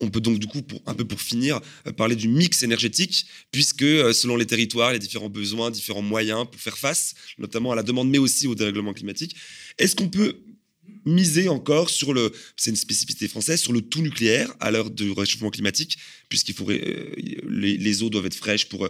On 0.00 0.08
peut 0.08 0.20
donc 0.20 0.38
du 0.38 0.46
coup, 0.46 0.62
un 0.86 0.94
peu 0.94 1.04
pour 1.04 1.20
finir, 1.20 1.60
euh, 1.86 1.92
parler 1.92 2.16
du 2.16 2.26
mix 2.28 2.62
énergétique, 2.62 3.26
puisque 3.52 3.82
euh, 3.82 4.12
selon 4.12 4.36
les 4.36 4.46
territoires, 4.46 4.92
les 4.92 4.98
différents 4.98 5.28
besoins, 5.28 5.70
différents 5.70 6.02
moyens 6.02 6.46
pour 6.50 6.60
faire 6.60 6.78
face, 6.78 7.14
notamment 7.38 7.72
à 7.72 7.74
la 7.74 7.82
demande, 7.82 8.08
mais 8.08 8.18
aussi 8.18 8.46
au 8.46 8.54
dérèglement 8.54 8.94
climatique. 8.94 9.36
Est-ce 9.78 9.94
qu'on 9.94 10.08
peut 10.08 10.36
miser 11.04 11.48
encore 11.48 11.90
sur 11.90 12.14
le, 12.14 12.32
c'est 12.56 12.70
une 12.70 12.76
spécificité 12.76 13.28
française, 13.28 13.60
sur 13.60 13.72
le 13.72 13.82
tout 13.82 14.00
nucléaire 14.00 14.52
à 14.58 14.70
l'heure 14.70 14.90
du 14.90 15.12
réchauffement 15.12 15.50
climatique, 15.50 15.98
puisqu'il 16.30 16.54
faudrait, 16.54 16.82
euh, 16.82 17.14
les, 17.48 18.02
eaux 18.02 18.08
doivent 18.08 18.26
être 18.26 18.34
fraîches 18.34 18.68
pour, 18.68 18.88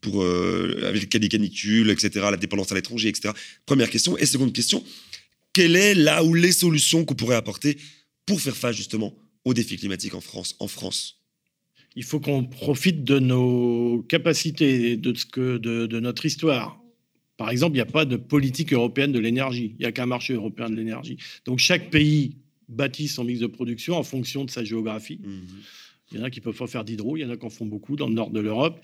pour 0.00 0.24
avec 0.24 1.12
les 1.12 1.28
canicules, 1.28 1.90
etc., 1.90 2.10
la 2.30 2.36
dépendance 2.36 2.70
à 2.70 2.76
l'étranger, 2.76 3.08
etc. 3.08 3.34
Première 3.66 3.90
question. 3.90 4.16
Et 4.16 4.26
seconde 4.26 4.52
question, 4.52 4.84
quelle 5.52 5.76
est 5.76 5.94
là 5.94 6.22
où 6.24 6.34
les 6.34 6.52
solutions 6.52 7.04
qu'on 7.04 7.14
pourrait 7.14 7.36
apporter 7.36 7.78
pour 8.26 8.40
faire 8.40 8.56
face 8.56 8.76
justement 8.76 9.14
aux 9.44 9.54
défis 9.54 9.76
climatiques 9.76 10.14
en 10.14 10.20
France, 10.20 10.56
en 10.60 10.68
France 10.68 11.20
Il 11.96 12.04
faut 12.04 12.20
qu'on 12.20 12.44
profite 12.44 13.04
de 13.04 13.18
nos 13.18 14.02
capacités, 14.08 14.96
de, 14.96 15.14
ce 15.14 15.26
que, 15.26 15.58
de, 15.58 15.86
de 15.86 16.00
notre 16.00 16.26
histoire. 16.26 16.80
Par 17.36 17.50
exemple, 17.50 17.72
il 17.72 17.78
n'y 17.78 17.82
a 17.82 17.86
pas 17.86 18.04
de 18.04 18.16
politique 18.16 18.72
européenne 18.72 19.12
de 19.12 19.18
l'énergie. 19.18 19.74
Il 19.78 19.82
n'y 19.82 19.86
a 19.86 19.92
qu'un 19.92 20.06
marché 20.06 20.34
européen 20.34 20.70
de 20.70 20.76
l'énergie. 20.76 21.16
Donc 21.44 21.58
chaque 21.58 21.90
pays 21.90 22.36
bâtit 22.68 23.08
son 23.08 23.24
mix 23.24 23.40
de 23.40 23.46
production 23.46 23.96
en 23.96 24.02
fonction 24.02 24.44
de 24.44 24.50
sa 24.50 24.64
géographie. 24.64 25.20
Mmh 25.22 25.40
il 26.12 26.18
y 26.18 26.22
en 26.22 26.24
a 26.24 26.30
qui 26.30 26.40
peuvent 26.40 26.56
pas 26.56 26.66
faire 26.66 26.84
d'hydro, 26.84 27.16
il 27.16 27.20
y 27.20 27.24
en 27.24 27.30
a 27.30 27.36
qui 27.36 27.46
en 27.46 27.50
font 27.50 27.66
beaucoup 27.66 27.96
dans 27.96 28.08
le 28.08 28.14
nord 28.14 28.30
de 28.30 28.40
l'Europe, 28.40 28.80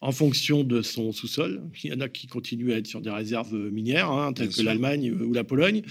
en 0.00 0.12
fonction 0.12 0.64
de 0.64 0.82
son 0.82 1.12
sous-sol. 1.12 1.62
Il 1.82 1.90
y 1.90 1.94
en 1.94 2.00
a 2.00 2.08
qui 2.08 2.26
continuent 2.26 2.72
à 2.72 2.78
être 2.78 2.86
sur 2.86 3.00
des 3.00 3.10
réserves 3.10 3.54
minières, 3.54 4.10
hein, 4.10 4.32
telles 4.32 4.50
que 4.50 4.62
l'Allemagne 4.62 5.10
ou 5.12 5.32
la 5.32 5.44
Pologne, 5.44 5.82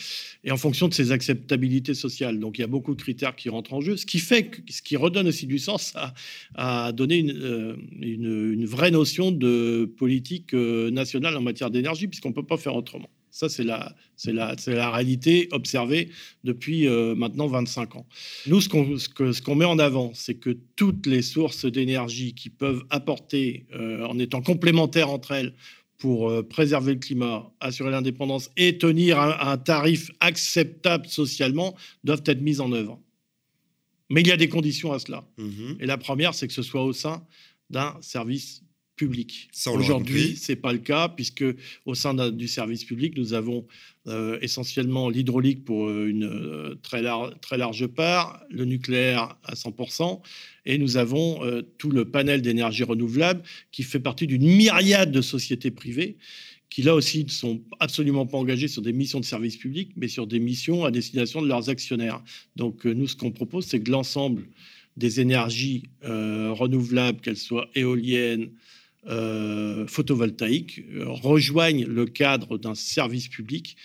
et 0.43 0.51
en 0.51 0.57
fonction 0.57 0.87
de 0.87 0.93
ses 0.93 1.11
acceptabilités 1.11 1.93
sociales. 1.93 2.39
Donc 2.39 2.57
il 2.57 2.61
y 2.61 2.63
a 2.63 2.67
beaucoup 2.67 2.95
de 2.95 3.01
critères 3.01 3.35
qui 3.35 3.49
rentrent 3.49 3.73
en 3.73 3.81
jeu, 3.81 3.97
ce 3.97 4.05
qui 4.05 4.19
fait, 4.19 4.51
ce 4.69 4.81
qui 4.81 4.95
redonne 4.95 5.27
aussi 5.27 5.45
du 5.45 5.59
sens 5.59 5.93
à, 6.55 6.91
donner 6.91 7.25
euh, 7.29 7.75
une, 7.99 8.53
une, 8.53 8.65
vraie 8.65 8.91
notion 8.91 9.31
de 9.31 9.91
politique 9.97 10.53
euh, 10.53 10.89
nationale 10.91 11.35
en 11.35 11.41
matière 11.41 11.69
d'énergie, 11.69 12.07
puisqu'on 12.07 12.29
ne 12.29 12.33
peut 12.33 12.45
pas 12.45 12.57
faire 12.57 12.75
autrement. 12.75 13.09
Ça, 13.37 13.49
c'est 13.49 13.63
la, 13.63 13.95
c'est 14.15 14.33
la, 14.33 14.55
la, 14.65 14.89
réalité 14.89 15.47
observée 15.51 16.09
depuis 16.43 16.87
euh, 16.87 17.13
maintenant 17.13 17.45
25 17.45 17.95
ans. 17.95 18.07
Nous, 18.47 18.61
ce 18.61 18.67
qu'on, 18.67 18.97
ce, 18.97 19.41
qu'on 19.43 19.53
met 19.53 19.63
en 19.63 19.77
avant, 19.77 20.11
c'est 20.15 20.33
que 20.33 20.57
toutes 20.75 21.05
les 21.05 21.21
sources 21.21 21.65
d'énergie 21.65 22.33
qui 22.33 22.49
peuvent 22.49 22.83
apporter, 22.89 23.67
euh, 23.75 24.03
en 24.07 24.17
étant 24.17 24.41
complémentaires 24.41 25.11
entre 25.11 25.33
elles, 25.33 25.53
pour 25.99 26.31
euh, 26.31 26.41
préserver 26.41 26.95
le 26.95 26.99
climat, 26.99 27.51
assurer 27.59 27.91
l'indépendance 27.91 28.49
et 28.57 28.79
tenir 28.79 29.19
un, 29.19 29.57
tarif 29.59 30.09
acceptable 30.19 31.05
socialement, 31.05 31.75
doivent 32.03 32.23
être 32.25 32.41
mises 32.41 32.59
en 32.59 32.71
œuvre. 32.71 32.99
Mais 34.09 34.21
il 34.21 34.27
y 34.27 34.31
a 34.31 34.37
des 34.37 34.49
conditions 34.49 34.93
à 34.93 34.97
cela. 34.97 35.27
Mmh 35.37 35.73
et 35.79 35.85
la 35.85 35.99
première, 35.99 36.33
c'est 36.33 36.47
que 36.47 36.53
ce 36.53 36.63
soit 36.63 36.83
au 36.83 36.91
sein 36.91 37.23
d'un 37.69 37.95
service 38.01 38.63
public. 38.97 39.47
Aujourd'hui, 39.67 40.23
compris. 40.23 40.35
c'est 40.35 40.57
pas 40.57 40.73
le 40.73 40.79
cas 40.79 41.07
puisque 41.07 41.45
au 41.85 41.95
sein 41.95 42.13
du 42.31 42.47
service 42.49 42.83
public, 42.83 43.15
nous 43.15 43.33
avons 43.33 43.65
euh, 44.07 44.37
essentiellement 44.41 45.09
l'hydraulique 45.09 45.63
pour 45.63 45.87
euh, 45.87 46.07
une 46.07 46.23
euh, 46.25 46.75
très, 46.81 47.01
lar- 47.01 47.39
très 47.39 47.57
large 47.57 47.87
part, 47.87 48.43
le 48.49 48.65
nucléaire 48.65 49.37
à 49.43 49.53
100%, 49.53 50.21
et 50.65 50.77
nous 50.77 50.97
avons 50.97 51.43
euh, 51.45 51.61
tout 51.77 51.91
le 51.91 52.05
panel 52.09 52.41
d'énergie 52.41 52.83
renouvelable 52.83 53.43
qui 53.71 53.83
fait 53.83 53.99
partie 53.99 54.27
d'une 54.27 54.45
myriade 54.45 55.11
de 55.11 55.21
sociétés 55.21 55.71
privées 55.71 56.17
qui 56.69 56.81
là 56.81 56.95
aussi 56.95 57.23
ne 57.23 57.29
sont 57.29 57.61
absolument 57.79 58.25
pas 58.25 58.37
engagées 58.37 58.67
sur 58.67 58.81
des 58.81 58.91
missions 58.91 59.21
de 59.21 59.25
service 59.25 59.55
public, 59.55 59.91
mais 59.95 60.09
sur 60.09 60.27
des 60.27 60.39
missions 60.39 60.83
à 60.83 60.91
destination 60.91 61.41
de 61.41 61.47
leurs 61.47 61.69
actionnaires. 61.69 62.21
Donc 62.57 62.83
nous, 62.83 63.07
ce 63.07 63.15
qu'on 63.15 63.31
propose, 63.31 63.65
c'est 63.65 63.79
que 63.79 63.89
l'ensemble 63.89 64.49
des 64.97 65.21
énergies 65.21 65.83
renouvelables, 66.03 67.21
qu'elles 67.21 67.37
soient 67.37 67.69
éoliennes, 67.73 68.49
euh, 69.07 69.85
photovoltaïques, 69.87 70.81
euh, 70.95 71.05
rejoignent 71.07 71.85
le 71.85 72.05
cadre 72.05 72.57
d'un 72.57 72.75
service 72.75 73.27
public 73.27 73.77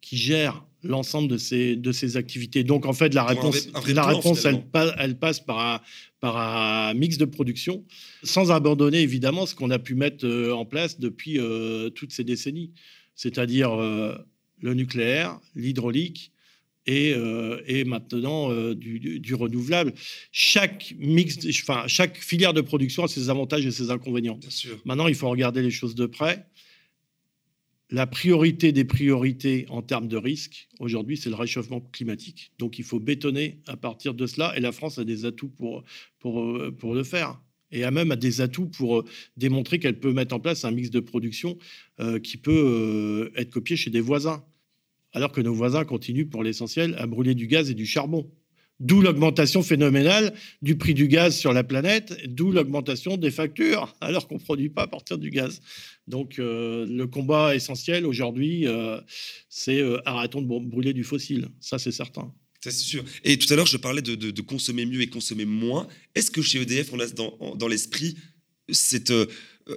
qui 0.00 0.16
gère 0.16 0.64
l'ensemble 0.82 1.28
de 1.28 1.36
ces, 1.38 1.76
de 1.76 1.92
ces 1.92 2.16
activités. 2.16 2.64
Donc 2.64 2.86
en 2.86 2.92
fait, 2.92 3.14
la 3.14 3.22
un 3.22 3.26
réponse, 3.26 3.66
vrai- 3.66 3.70
un 3.74 3.80
vrai 3.80 3.92
la 3.94 4.02
plan, 4.02 4.16
réponse 4.16 4.44
elle, 4.98 5.18
passe 5.18 5.40
par 5.40 5.58
un, 5.60 5.80
par 6.20 6.36
un 6.36 6.94
mix 6.94 7.16
de 7.18 7.26
production, 7.26 7.84
sans 8.22 8.50
abandonner 8.50 9.00
évidemment 9.00 9.46
ce 9.46 9.54
qu'on 9.54 9.70
a 9.70 9.78
pu 9.78 9.94
mettre 9.94 10.26
euh, 10.26 10.52
en 10.52 10.64
place 10.64 10.98
depuis 10.98 11.38
euh, 11.38 11.90
toutes 11.90 12.12
ces 12.12 12.24
décennies, 12.24 12.72
c'est-à-dire 13.14 13.72
euh, 13.72 14.14
le 14.62 14.74
nucléaire, 14.74 15.38
l'hydraulique, 15.54 16.32
et, 16.90 17.12
euh, 17.14 17.60
et 17.74 17.84
maintenant 17.84 18.50
euh, 18.50 18.74
du, 18.74 18.98
du- 19.04 19.20
du 19.20 19.34
renouvelable. 19.34 19.92
Chaque 20.32 20.94
mix, 20.98 21.38
enfin 21.62 21.84
chaque 21.86 22.16
filière 22.30 22.52
de 22.52 22.62
production 22.62 23.04
a 23.04 23.08
ses 23.08 23.30
avantages 23.30 23.64
et 23.64 23.70
ses 23.70 23.90
inconvénients. 23.90 24.38
Bien 24.38 24.50
sûr. 24.50 24.76
Maintenant, 24.84 25.08
il 25.08 25.14
faut 25.14 25.30
regarder 25.30 25.62
les 25.62 25.70
choses 25.70 25.94
de 25.94 26.06
près. 26.06 26.36
La 27.92 28.06
priorité 28.06 28.72
des 28.72 28.84
priorités 28.84 29.66
en 29.68 29.82
termes 29.82 30.06
de 30.06 30.16
risque, 30.16 30.68
aujourd'hui, 30.78 31.16
c'est 31.16 31.28
le 31.28 31.34
réchauffement 31.34 31.80
climatique. 31.80 32.52
Donc, 32.58 32.78
il 32.78 32.84
faut 32.84 33.00
bétonner 33.00 33.46
à 33.66 33.76
partir 33.76 34.14
de 34.14 34.26
cela. 34.26 34.56
Et 34.56 34.60
la 34.60 34.72
France 34.72 34.98
a 34.98 35.04
des 35.04 35.24
atouts 35.24 35.48
pour, 35.48 35.82
pour, 36.20 36.34
euh, 36.40 36.70
pour 36.80 36.94
le 36.94 37.02
faire. 37.04 37.40
Et 37.72 37.84
a 37.84 37.90
même 37.90 38.10
a 38.10 38.16
des 38.16 38.40
atouts 38.40 38.66
pour 38.66 39.04
démontrer 39.36 39.78
qu'elle 39.80 39.98
peut 39.98 40.12
mettre 40.12 40.34
en 40.34 40.40
place 40.40 40.64
un 40.64 40.72
mix 40.72 40.90
de 40.90 41.00
production 41.00 41.56
euh, 42.00 42.18
qui 42.18 42.36
peut 42.36 42.50
euh, 42.52 43.40
être 43.40 43.50
copié 43.50 43.76
chez 43.76 43.90
des 43.90 44.00
voisins. 44.00 44.44
Alors 45.12 45.32
que 45.32 45.40
nos 45.40 45.54
voisins 45.54 45.84
continuent, 45.84 46.28
pour 46.28 46.42
l'essentiel, 46.42 46.94
à 46.98 47.06
brûler 47.06 47.34
du 47.34 47.46
gaz 47.46 47.70
et 47.70 47.74
du 47.74 47.86
charbon. 47.86 48.30
D'où 48.80 49.02
l'augmentation 49.02 49.62
phénoménale 49.62 50.32
du 50.62 50.78
prix 50.78 50.94
du 50.94 51.06
gaz 51.06 51.36
sur 51.36 51.52
la 51.52 51.62
planète, 51.62 52.16
d'où 52.26 52.50
l'augmentation 52.50 53.18
des 53.18 53.30
factures, 53.30 53.94
alors 54.00 54.26
qu'on 54.26 54.36
ne 54.36 54.40
produit 54.40 54.70
pas 54.70 54.82
à 54.82 54.86
partir 54.86 55.18
du 55.18 55.30
gaz. 55.30 55.60
Donc 56.06 56.38
euh, 56.38 56.86
le 56.88 57.06
combat 57.06 57.54
essentiel 57.54 58.06
aujourd'hui, 58.06 58.66
euh, 58.66 58.98
c'est 59.50 59.80
euh, 59.80 60.00
arrêtons 60.06 60.40
de 60.40 60.46
br- 60.46 60.66
brûler 60.66 60.94
du 60.94 61.04
fossile. 61.04 61.48
Ça, 61.60 61.78
c'est 61.78 61.92
certain. 61.92 62.32
C'est 62.62 62.72
sûr. 62.72 63.04
Et 63.24 63.38
tout 63.38 63.52
à 63.52 63.56
l'heure, 63.56 63.66
je 63.66 63.76
parlais 63.76 64.02
de, 64.02 64.40
consommer 64.42 64.86
mieux 64.86 65.02
et 65.02 65.08
consommer 65.08 65.44
moins. 65.44 65.86
Est-ce 66.14 66.30
que 66.30 66.42
chez 66.42 66.60
EDF, 66.60 66.92
on 66.92 67.00
a 67.00 67.06
dans, 67.06 67.56
dans 67.56 67.68
l'esprit 67.68 68.16
cette, 68.70 69.12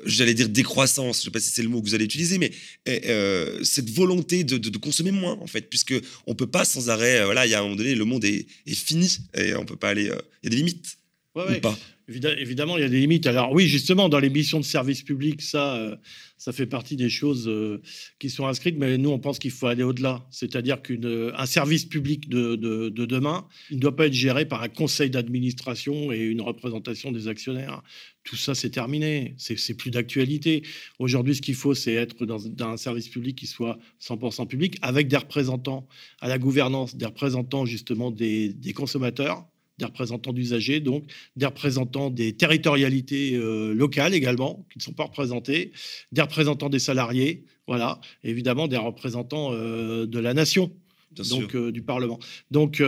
j'allais 0.06 0.34
dire 0.34 0.50
décroissance, 0.50 1.18
je 1.18 1.22
ne 1.22 1.26
sais 1.26 1.32
pas 1.32 1.40
si 1.40 1.52
c'est 1.52 1.64
le 1.64 1.70
mot 1.70 1.82
que 1.82 1.88
vous 1.88 1.96
allez 1.96 2.06
utiliser, 2.06 2.38
mais 2.38 2.52
euh, 2.90 3.00
euh, 3.06 3.64
cette 3.64 3.90
volonté 3.90 4.44
de, 4.44 4.58
de- 4.58 4.70
de 4.70 4.78
consommer 4.78 5.12
moins, 5.12 5.38
en 5.42 5.48
fait, 5.48 5.70
puisque 5.70 5.94
on 6.28 6.36
peut 6.36 6.48
pas 6.48 6.66
sans 6.66 6.90
arrêt, 6.90 7.20
euh, 7.20 7.26
voilà, 7.26 7.46
il 7.46 7.50
y 7.52 7.54
a 7.56 7.60
un 7.60 7.64
moment 7.64 7.76
donné, 7.76 7.96
le 7.96 8.06
monde 8.06 8.24
est, 8.26 8.46
est 8.66 8.74
fini 8.76 9.18
et 9.38 9.54
on 9.56 9.66
peut 9.66 9.76
pas 9.76 9.90
aller, 9.90 10.10
euh, 10.10 10.18
il 10.42 10.46
y 10.46 10.48
a 10.48 10.50
des 10.52 10.56
limites, 10.58 10.98
Ouais, 11.36 11.44
ou 11.44 11.48
ouais. 11.48 11.60
pas 11.62 11.78
évidemment, 12.08 12.78
il 12.78 12.82
y 12.82 12.86
a 12.86 12.89
des 12.89 13.00
limites. 13.00 13.28
Alors 13.28 13.52
oui, 13.54 13.68
justement, 13.68 14.10
dans 14.10 14.20
les 14.20 14.30
missions 14.30 14.60
de 14.60 14.66
service 14.66 15.04
public, 15.04 15.42
ça, 15.42 15.76
euh, 15.76 15.96
ça 16.38 16.52
fait 16.52 16.66
partie 16.66 16.96
des 16.96 17.10
choses 17.10 17.48
euh, 17.48 17.82
qui 18.20 18.30
sont 18.30 18.46
inscrites, 18.46 18.78
mais 18.78 18.98
nous, 18.98 19.10
on 19.10 19.20
pense 19.20 19.39
qu'il 19.39 19.52
faut 19.52 19.68
aller 19.68 19.84
au-delà. 19.84 20.26
C'est-à-dire 20.30 20.82
qu'un 20.82 21.46
service 21.46 21.86
public 21.86 22.30
de, 22.30 22.56
de- 22.56 22.89
de 22.89 23.06
demain, 23.06 23.48
ne 23.72 23.78
doit 23.78 23.96
pas 23.96 24.08
être 24.08 24.13
géré 24.13 24.46
par 24.46 24.62
un 24.63 24.70
conseil 24.70 25.10
d'administration 25.10 26.12
et 26.12 26.20
une 26.20 26.42
représentation 26.42 27.12
des 27.12 27.28
actionnaires. 27.28 27.82
Tout 28.24 28.36
ça, 28.36 28.56
c'est 28.56 28.70
terminé. 28.70 29.36
C'est 29.38 29.74
plus 29.76 29.92
d'actualité. 29.92 30.63
Aujourd'hui, 31.00 31.36
ce 31.36 31.42
qu'il 31.42 31.56
faut, 31.56 31.74
c'est 31.74 31.94
être 31.94 32.26
dans, 32.26 32.46
un 32.62 32.78
service 32.78 33.08
public 33.10 33.38
qui 33.38 33.48
soit 33.48 33.78
100% 34.02 34.48
public, 34.48 34.78
avec 34.82 35.08
des 35.08 35.18
représentants 35.18 35.88
à 36.20 36.28
la 36.28 36.38
gouvernance, 36.38 36.96
des 36.96 37.06
représentants 37.06 37.66
justement 37.66 38.12
des 38.12 38.74
consommateurs, 38.76 39.46
des 39.80 39.86
représentants 39.86 40.34
d'usagers, 40.34 40.80
donc 40.80 41.04
des 41.36 41.46
représentants 41.46 42.10
des 42.10 42.34
territorialités 42.34 43.36
euh, 43.36 43.74
locales 43.74 44.14
également, 44.14 44.66
qui 44.72 44.78
ne 44.78 44.84
sont 44.84 44.94
pas 44.94 45.06
représentés, 45.06 45.72
des 46.12 46.22
représentants 46.22 46.70
des 46.70 46.80
salariés, 46.80 47.44
voilà, 47.68 48.00
et 48.24 48.30
évidemment 48.30 48.68
des 48.68 48.78
représentants 48.78 49.50
euh, 49.54 50.06
de 50.06 50.20
la 50.20 50.34
nation, 50.34 50.72
Bien 51.12 51.38
donc 51.42 51.56
euh, 51.56 51.72
du 51.72 51.82
Parlement. 51.82 52.20
Donc 52.52 52.82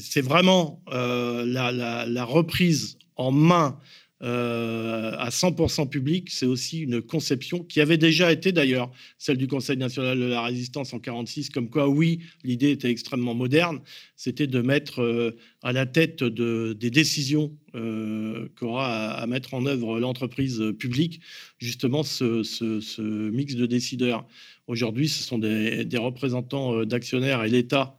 c'est 0.00 0.20
vraiment 0.20 0.82
la, 0.88 1.44
la- 1.72 2.06
la 2.06 2.24
reprise 2.24 2.98
en 3.16 3.30
main 3.32 3.78
euh, 4.22 5.12
à 5.18 5.28
100% 5.28 5.90
public, 5.90 6.30
c'est 6.30 6.46
aussi 6.46 6.80
une 6.80 7.02
conception 7.02 7.62
qui 7.62 7.82
avait 7.82 7.98
déjà 7.98 8.32
été 8.32 8.50
d'ailleurs 8.50 8.90
celle 9.18 9.36
du 9.36 9.46
Conseil 9.46 9.76
national 9.76 10.18
de 10.18 10.24
la 10.24 10.40
résistance 10.40 10.94
en 10.94 10.98
46, 10.98 11.50
comme 11.50 11.68
quoi 11.68 11.88
oui, 11.88 12.20
l'idée 12.42 12.70
était 12.70 12.90
extrêmement 12.90 13.34
moderne, 13.34 13.80
c'était 14.14 14.46
de 14.46 14.62
mettre 14.62 15.02
euh, 15.02 15.36
à 15.62 15.72
la 15.72 15.84
tête 15.84 16.24
de, 16.24 16.74
des 16.78 16.90
décisions 16.90 17.52
euh, 17.74 18.48
qu'aura 18.56 19.10
à, 19.12 19.26
mettre 19.26 19.52
en 19.52 19.66
œuvre 19.66 20.00
l'entreprise 20.00 20.62
publique, 20.78 21.20
justement 21.58 22.02
ce, 22.02 23.30
mix 23.30 23.54
de 23.54 23.66
décideurs. 23.66 24.26
Aujourd'hui, 24.66 25.08
ce 25.08 25.22
sont 25.22 25.38
des, 25.38 25.84
des 25.84 25.98
représentants 25.98 26.74
euh, 26.74 26.86
d'actionnaires 26.86 27.44
et 27.44 27.50
l'État, 27.50 27.98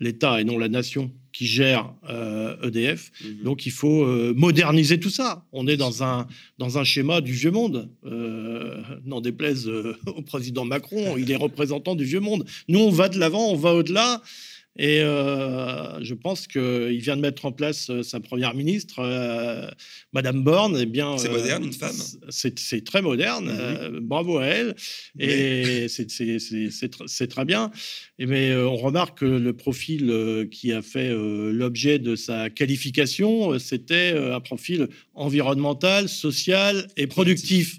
l'État 0.00 0.40
et 0.40 0.44
non 0.44 0.58
la 0.58 0.68
nation, 0.68 1.10
qui 1.32 1.46
gère 1.46 1.92
euh, 2.08 2.56
EDF. 2.62 3.12
Mhm. 3.22 3.42
Donc 3.44 3.66
il 3.66 3.72
faut 3.72 4.04
euh, 4.04 4.32
moderniser 4.34 4.98
tout 4.98 5.10
ça. 5.10 5.44
On 5.52 5.66
est 5.66 5.76
dans 5.76 6.02
un, 6.02 6.26
dans 6.58 6.78
un 6.78 6.84
schéma 6.84 7.20
du 7.20 7.32
vieux 7.32 7.50
monde. 7.50 7.90
Euh, 8.06 8.82
N'en 9.04 9.20
déplaise 9.20 9.68
au 10.06 10.22
président 10.22 10.64
Macron, 10.64 11.16
il 11.18 11.30
est 11.30 11.36
représentant 11.36 11.94
du 11.94 12.04
vieux 12.04 12.20
monde. 12.20 12.46
Nous, 12.68 12.78
on 12.78 12.90
va 12.90 13.08
de 13.08 13.18
l'avant, 13.18 13.50
on 13.50 13.56
va 13.56 13.74
au-delà. 13.74 14.22
Et 14.78 15.00
euh, 15.00 16.02
je 16.04 16.12
pense 16.14 16.46
qu'il 16.46 16.98
vient 17.00 17.16
de 17.16 17.22
mettre 17.22 17.46
en 17.46 17.52
place 17.52 17.88
euh, 17.88 18.02
sa 18.02 18.20
première 18.20 18.54
ministre, 18.54 18.96
euh, 18.98 19.66
Madame 20.12 20.42
Borne. 20.44 20.76
Eh 20.80 20.84
bien, 20.86 21.16
C'est 21.16 21.28
euh, 21.28 21.32
moderne, 21.32 21.64
une 21.64 21.72
femme. 21.72 21.96
C'est 22.28 22.84
très 22.84 23.00
moderne. 23.02 23.46
Mhm. 23.92 24.00
bravo 24.00 24.38
à 24.38 24.44
elle. 24.46 24.74
Et 25.18 25.86
c'est- 25.88 26.10
c'est 26.10 26.38
c'est- 26.38 26.70
c'est 26.70 26.92
tr- 26.94 27.06
c'est 27.06 27.26
très 27.28 27.44
bien. 27.44 27.70
Et 28.18 28.26
mais 28.26 28.54
on 28.54 28.76
remarque 28.76 29.20
que 29.20 29.24
le 29.24 29.52
profil 29.54 30.46
qui 30.50 30.72
a 30.72 30.82
fait 30.82 31.10
l'objet 31.12 31.98
de 31.98 32.14
sa 32.16 32.50
qualification, 32.50 33.58
c'était 33.58 34.14
un 34.16 34.40
profil 34.40 34.88
environnemental, 35.14 36.08
social 36.08 36.86
et 36.96 37.06
productif. 37.06 37.78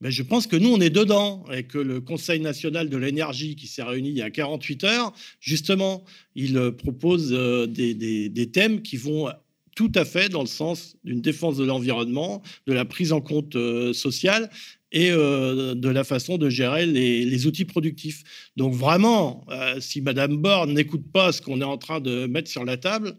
Mais 0.00 0.10
je 0.10 0.22
pense 0.22 0.46
que 0.46 0.56
nous, 0.56 0.70
on 0.70 0.80
est 0.80 0.90
dedans 0.90 1.44
et 1.52 1.62
que 1.62 1.78
le 1.78 2.00
Conseil 2.00 2.40
national 2.40 2.90
de 2.90 2.96
l'énergie 2.96 3.56
qui 3.56 3.66
s'est 3.66 3.82
réuni 3.82 4.10
il 4.10 4.16
y 4.16 4.22
a 4.22 4.30
48 4.30 4.84
heures, 4.84 5.12
justement, 5.40 6.04
il 6.34 6.58
euh, 6.58 6.70
propose 6.70 7.32
euh, 7.32 7.66
des, 7.66 8.50
thèmes 8.52 8.82
qui 8.82 8.96
vont 8.96 9.28
tout 9.74 9.92
à 9.94 10.04
fait 10.04 10.28
dans 10.28 10.42
le 10.42 10.46
sens 10.46 10.96
d'une 11.04 11.22
défense 11.22 11.56
de 11.56 11.64
l'environnement, 11.64 12.42
de 12.66 12.72
la 12.72 12.84
prise 12.84 13.12
en 13.12 13.20
compte 13.20 13.56
euh, 13.56 13.92
sociale 13.92 14.50
et 14.92 15.10
de 15.10 15.88
la 15.88 16.04
façon 16.04 16.38
de 16.38 16.48
gérer 16.48 16.86
les, 16.86 17.46
outils 17.46 17.66
productifs. 17.66 18.48
Donc 18.56 18.72
vraiment, 18.72 19.44
si 19.78 20.00
Madame 20.00 20.38
Borne 20.38 20.72
n'écoute 20.72 21.04
pas 21.12 21.32
ce 21.32 21.42
qu'on 21.42 21.60
est 21.60 21.64
en 21.64 21.76
train 21.76 22.00
de 22.00 22.26
mettre 22.26 22.48
sur 22.48 22.64
la 22.64 22.78
table, 22.78 23.18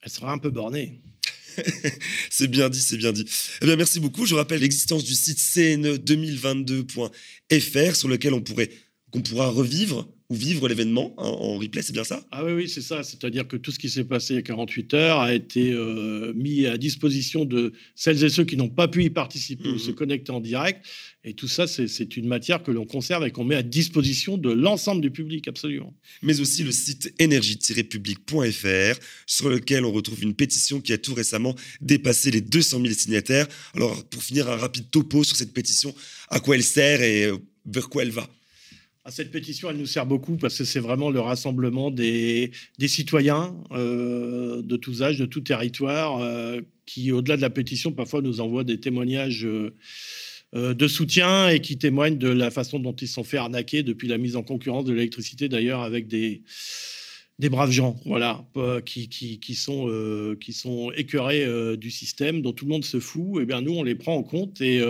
elle 0.00 0.10
sera 0.10 0.32
un 0.32 0.38
peu 0.38 0.48
bornée. 0.48 1.02
C'est 2.30 2.48
bien 2.48 2.68
dit, 2.68 2.80
c'est 2.80 2.96
bien 2.96 3.12
dit. 3.12 3.24
Eh 3.62 3.66
bien, 3.66 3.76
merci 3.76 4.00
beaucoup. 4.00 4.26
Je 4.26 4.34
rappelle 4.34 4.60
l'existence 4.60 5.04
du 5.04 5.14
site 5.14 5.38
E 5.38 5.76
cne2022.fr 5.76 7.94
sur 7.94 8.08
lequel 8.08 8.34
on 8.34 8.40
pourrait, 8.40 8.70
qu'on 9.10 9.22
pourra 9.22 9.48
revivre 9.48 10.08
ou 10.30 10.34
vivre 10.34 10.68
l'événement 10.68 11.14
en, 11.16 11.26
en 11.26 11.58
replay, 11.58 11.80
c'est 11.80 11.92
bien 11.94 12.04
ça? 12.04 12.22
Ah 12.30 12.44
oui, 12.44 12.52
oui, 12.52 12.68
c'est 12.68 12.82
ça. 12.82 13.02
C'est-à-dire 13.02 13.48
que 13.48 13.56
tout 13.56 13.70
ce 13.72 13.78
qui 13.78 13.88
s'est 13.88 14.04
passé 14.04 14.34
il 14.34 14.36
y 14.36 14.40
a 14.40 14.42
48 14.42 14.92
heures 14.94 15.20
a 15.20 15.34
été 15.34 15.72
euh, 15.72 16.32
mis 16.34 16.66
à 16.66 16.76
disposition 16.76 17.44
de 17.46 17.72
celles 17.94 18.22
et 18.22 18.28
ceux 18.28 18.44
qui 18.44 18.56
n'ont 18.58 18.68
pas 18.68 18.88
pu 18.88 19.04
y 19.04 19.10
participer 19.10 19.68
ou 19.68 19.72
Mhm. 19.72 19.78
se 19.78 19.90
connecter 19.92 20.30
en 20.32 20.40
direct. 20.40 20.84
Et 21.24 21.32
tout 21.34 21.48
ça, 21.48 21.66
c'est- 21.66 22.16
une 22.16 22.26
matière 22.28 22.62
que 22.62 22.70
l'on 22.70 22.84
conserve 22.86 23.26
et 23.26 23.30
qu'on 23.30 23.44
met 23.44 23.54
à 23.54 23.62
disposition 23.62 24.36
de 24.38 24.50
l'ensemble 24.50 25.00
du 25.00 25.10
public, 25.10 25.48
absolument. 25.48 25.94
mais 26.22 26.40
aussi 26.40 26.62
le 26.62 26.72
site 26.72 27.12
énergie-public.fr 27.18 28.98
sur 29.26 29.48
lequel 29.48 29.84
on 29.84 29.92
retrouve 29.92 30.22
une 30.22 30.34
pétition 30.34 30.80
qui 30.80 30.92
a 30.92 30.98
tout 30.98 31.14
récemment 31.14 31.54
dépassé 31.80 32.30
les 32.30 32.40
200 32.40 32.80
000 32.82 32.92
signataires. 32.94 33.46
Alors, 33.74 34.04
pour 34.08 34.22
finir, 34.22 34.48
un 34.50 34.56
rapide 34.56 34.90
topo 34.90 35.24
sur 35.24 35.36
cette 35.36 35.52
pétition, 35.52 35.94
à 36.28 36.40
quoi 36.40 36.54
elle 36.56 36.62
sert 36.64 37.02
et 37.02 37.24
euh, 37.26 37.36
vers 37.66 37.88
quoi 37.88 38.02
elle 38.02 38.10
va? 38.10 38.28
Cette 39.10 39.30
pétition, 39.30 39.70
elle 39.70 39.76
nous 39.76 39.86
sert 39.86 40.06
beaucoup 40.06 40.36
parce 40.36 40.58
que 40.58 40.64
c'est 40.64 40.80
vraiment 40.80 41.10
le 41.10 41.20
rassemblement 41.20 41.90
des, 41.90 42.50
citoyens 42.86 43.56
euh, 43.72 44.62
de 44.62 44.76
tous 44.76 45.02
âges, 45.02 45.18
de 45.18 45.26
tout 45.26 45.40
territoire, 45.40 46.20
euh, 46.20 46.60
qui, 46.86 47.12
au-delà 47.12 47.36
de 47.36 47.42
la 47.42 47.50
pétition, 47.50 47.92
parfois 47.92 48.22
nous 48.22 48.40
envoient 48.40 48.64
des 48.64 48.80
témoignages 48.80 49.46
euh, 49.46 49.70
de 50.52 50.88
soutien 50.88 51.48
et 51.48 51.60
qui 51.60 51.78
témoignent 51.78 52.18
de 52.18 52.28
la 52.28 52.50
façon 52.50 52.78
dont 52.78 52.94
ils 52.94 53.08
sont 53.08 53.24
fait 53.24 53.36
arnaquer 53.36 53.82
depuis 53.82 54.08
la 54.08 54.18
mise 54.18 54.36
en 54.36 54.42
concurrence 54.42 54.84
de 54.84 54.92
l'électricité, 54.92 55.48
d'ailleurs, 55.48 55.82
avec 55.82 56.08
des, 56.08 56.42
des 57.38 57.48
braves 57.50 57.70
gens, 57.70 58.00
voilà, 58.06 58.46
qui, 58.84 59.08
qui, 59.10 59.40
qui 59.40 59.54
sont, 59.54 60.36
qui 60.40 60.54
sont 60.54 60.90
écœurés 60.92 61.76
du 61.76 61.90
système, 61.90 62.40
dont 62.40 62.52
tout 62.52 62.64
le 62.64 62.70
monde 62.70 62.84
se 62.84 62.98
fout. 62.98 63.38
Et 63.38 63.42
eh 63.42 63.46
bien, 63.46 63.60
nous, 63.60 63.74
on 63.74 63.82
les 63.82 63.94
prend 63.94 64.16
en 64.16 64.22
compte 64.22 64.62
et 64.62 64.82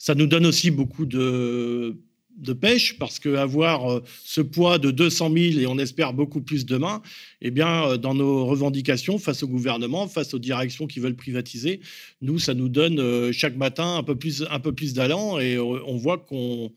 ça 0.00 0.16
nous 0.16 0.26
donne 0.26 0.46
aussi 0.46 0.72
beaucoup 0.72 1.06
de 1.06 1.96
de 2.38 2.52
pêche, 2.52 2.98
parce 2.98 3.18
qu'avoir 3.18 3.90
euh, 3.90 4.02
ce 4.24 4.40
poids 4.40 4.78
de 4.78 4.90
200 4.90 5.32
000 5.32 5.58
et 5.60 5.66
on 5.66 5.78
espère 5.78 6.12
beaucoup 6.12 6.40
plus 6.40 6.64
demain, 6.64 7.02
eh 7.42 7.50
bien, 7.50 7.84
euh, 7.84 7.96
dans 7.96 8.14
nos 8.14 8.46
revendications 8.46 9.18
face 9.18 9.42
au 9.42 9.48
gouvernement, 9.48 10.06
face 10.06 10.34
aux 10.34 10.38
directions 10.38 10.86
qui 10.86 11.00
veulent 11.00 11.16
privatiser, 11.16 11.80
nous, 12.22 12.38
ça 12.38 12.54
nous 12.54 12.68
donne 12.68 13.00
euh, 13.00 13.32
chaque 13.32 13.56
matin 13.56 13.96
un 13.96 14.02
peu 14.02 14.14
plus, 14.14 14.44
un 14.50 14.60
peu 14.60 14.72
plus 14.72 14.94
d'allant 14.94 15.38
et 15.38 15.58
on 15.58 15.96
voit 15.96 16.18
qu'on 16.18 16.70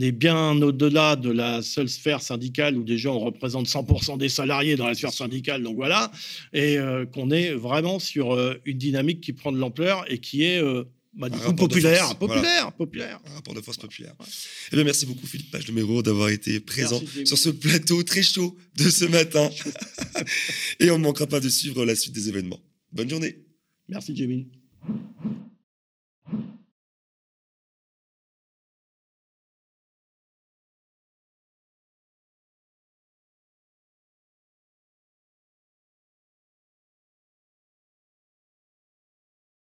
est 0.00 0.12
bien 0.12 0.60
au-delà 0.62 1.16
de 1.16 1.30
la 1.30 1.62
seule 1.62 1.88
sphère 1.88 2.22
syndicale 2.22 2.76
où 2.76 2.84
déjà 2.84 3.10
on 3.10 3.18
représente 3.18 3.66
100% 3.66 4.18
des 4.18 4.28
salariés 4.28 4.76
dans 4.76 4.86
la 4.86 4.94
sphère 4.94 5.12
syndicale, 5.12 5.62
donc 5.62 5.76
voilà, 5.76 6.12
et 6.52 6.78
qu'on 7.12 7.30
est 7.30 7.52
vraiment 7.52 7.98
sur 7.98 8.38
une 8.64 8.78
dynamique 8.78 9.20
qui 9.20 9.32
prend 9.32 9.50
de 9.50 9.58
l'ampleur 9.58 10.04
et 10.08 10.18
qui 10.18 10.44
est 10.44 10.62
bah, 11.18 11.28
populaire, 11.56 12.14
populaire, 12.16 12.72
populaire. 12.72 13.20
Un 13.26 13.34
rapport 13.34 13.52
de 13.52 13.60
force 13.60 13.76
populaire. 13.76 14.14
Eh 14.70 14.76
bien, 14.76 14.84
merci 14.84 15.04
beaucoup, 15.04 15.26
Philippe 15.26 15.50
Page 15.50 15.64
de 15.64 15.72
Méro, 15.72 16.00
d'avoir 16.00 16.28
été 16.28 16.60
présent 16.60 17.02
sur 17.24 17.36
ce 17.36 17.48
plateau 17.50 18.04
très 18.04 18.22
chaud 18.22 18.56
de 18.76 18.88
ce 18.88 19.04
matin. 19.04 19.50
Et 20.80 20.92
on 20.92 20.98
ne 20.98 21.02
manquera 21.02 21.26
pas 21.26 21.40
de 21.40 21.48
suivre 21.48 21.84
la 21.84 21.96
suite 21.96 22.14
des 22.14 22.28
événements. 22.28 22.60
Bonne 22.92 23.10
journée. 23.10 23.44
Merci, 23.88 24.14
Jamie. 24.14 24.46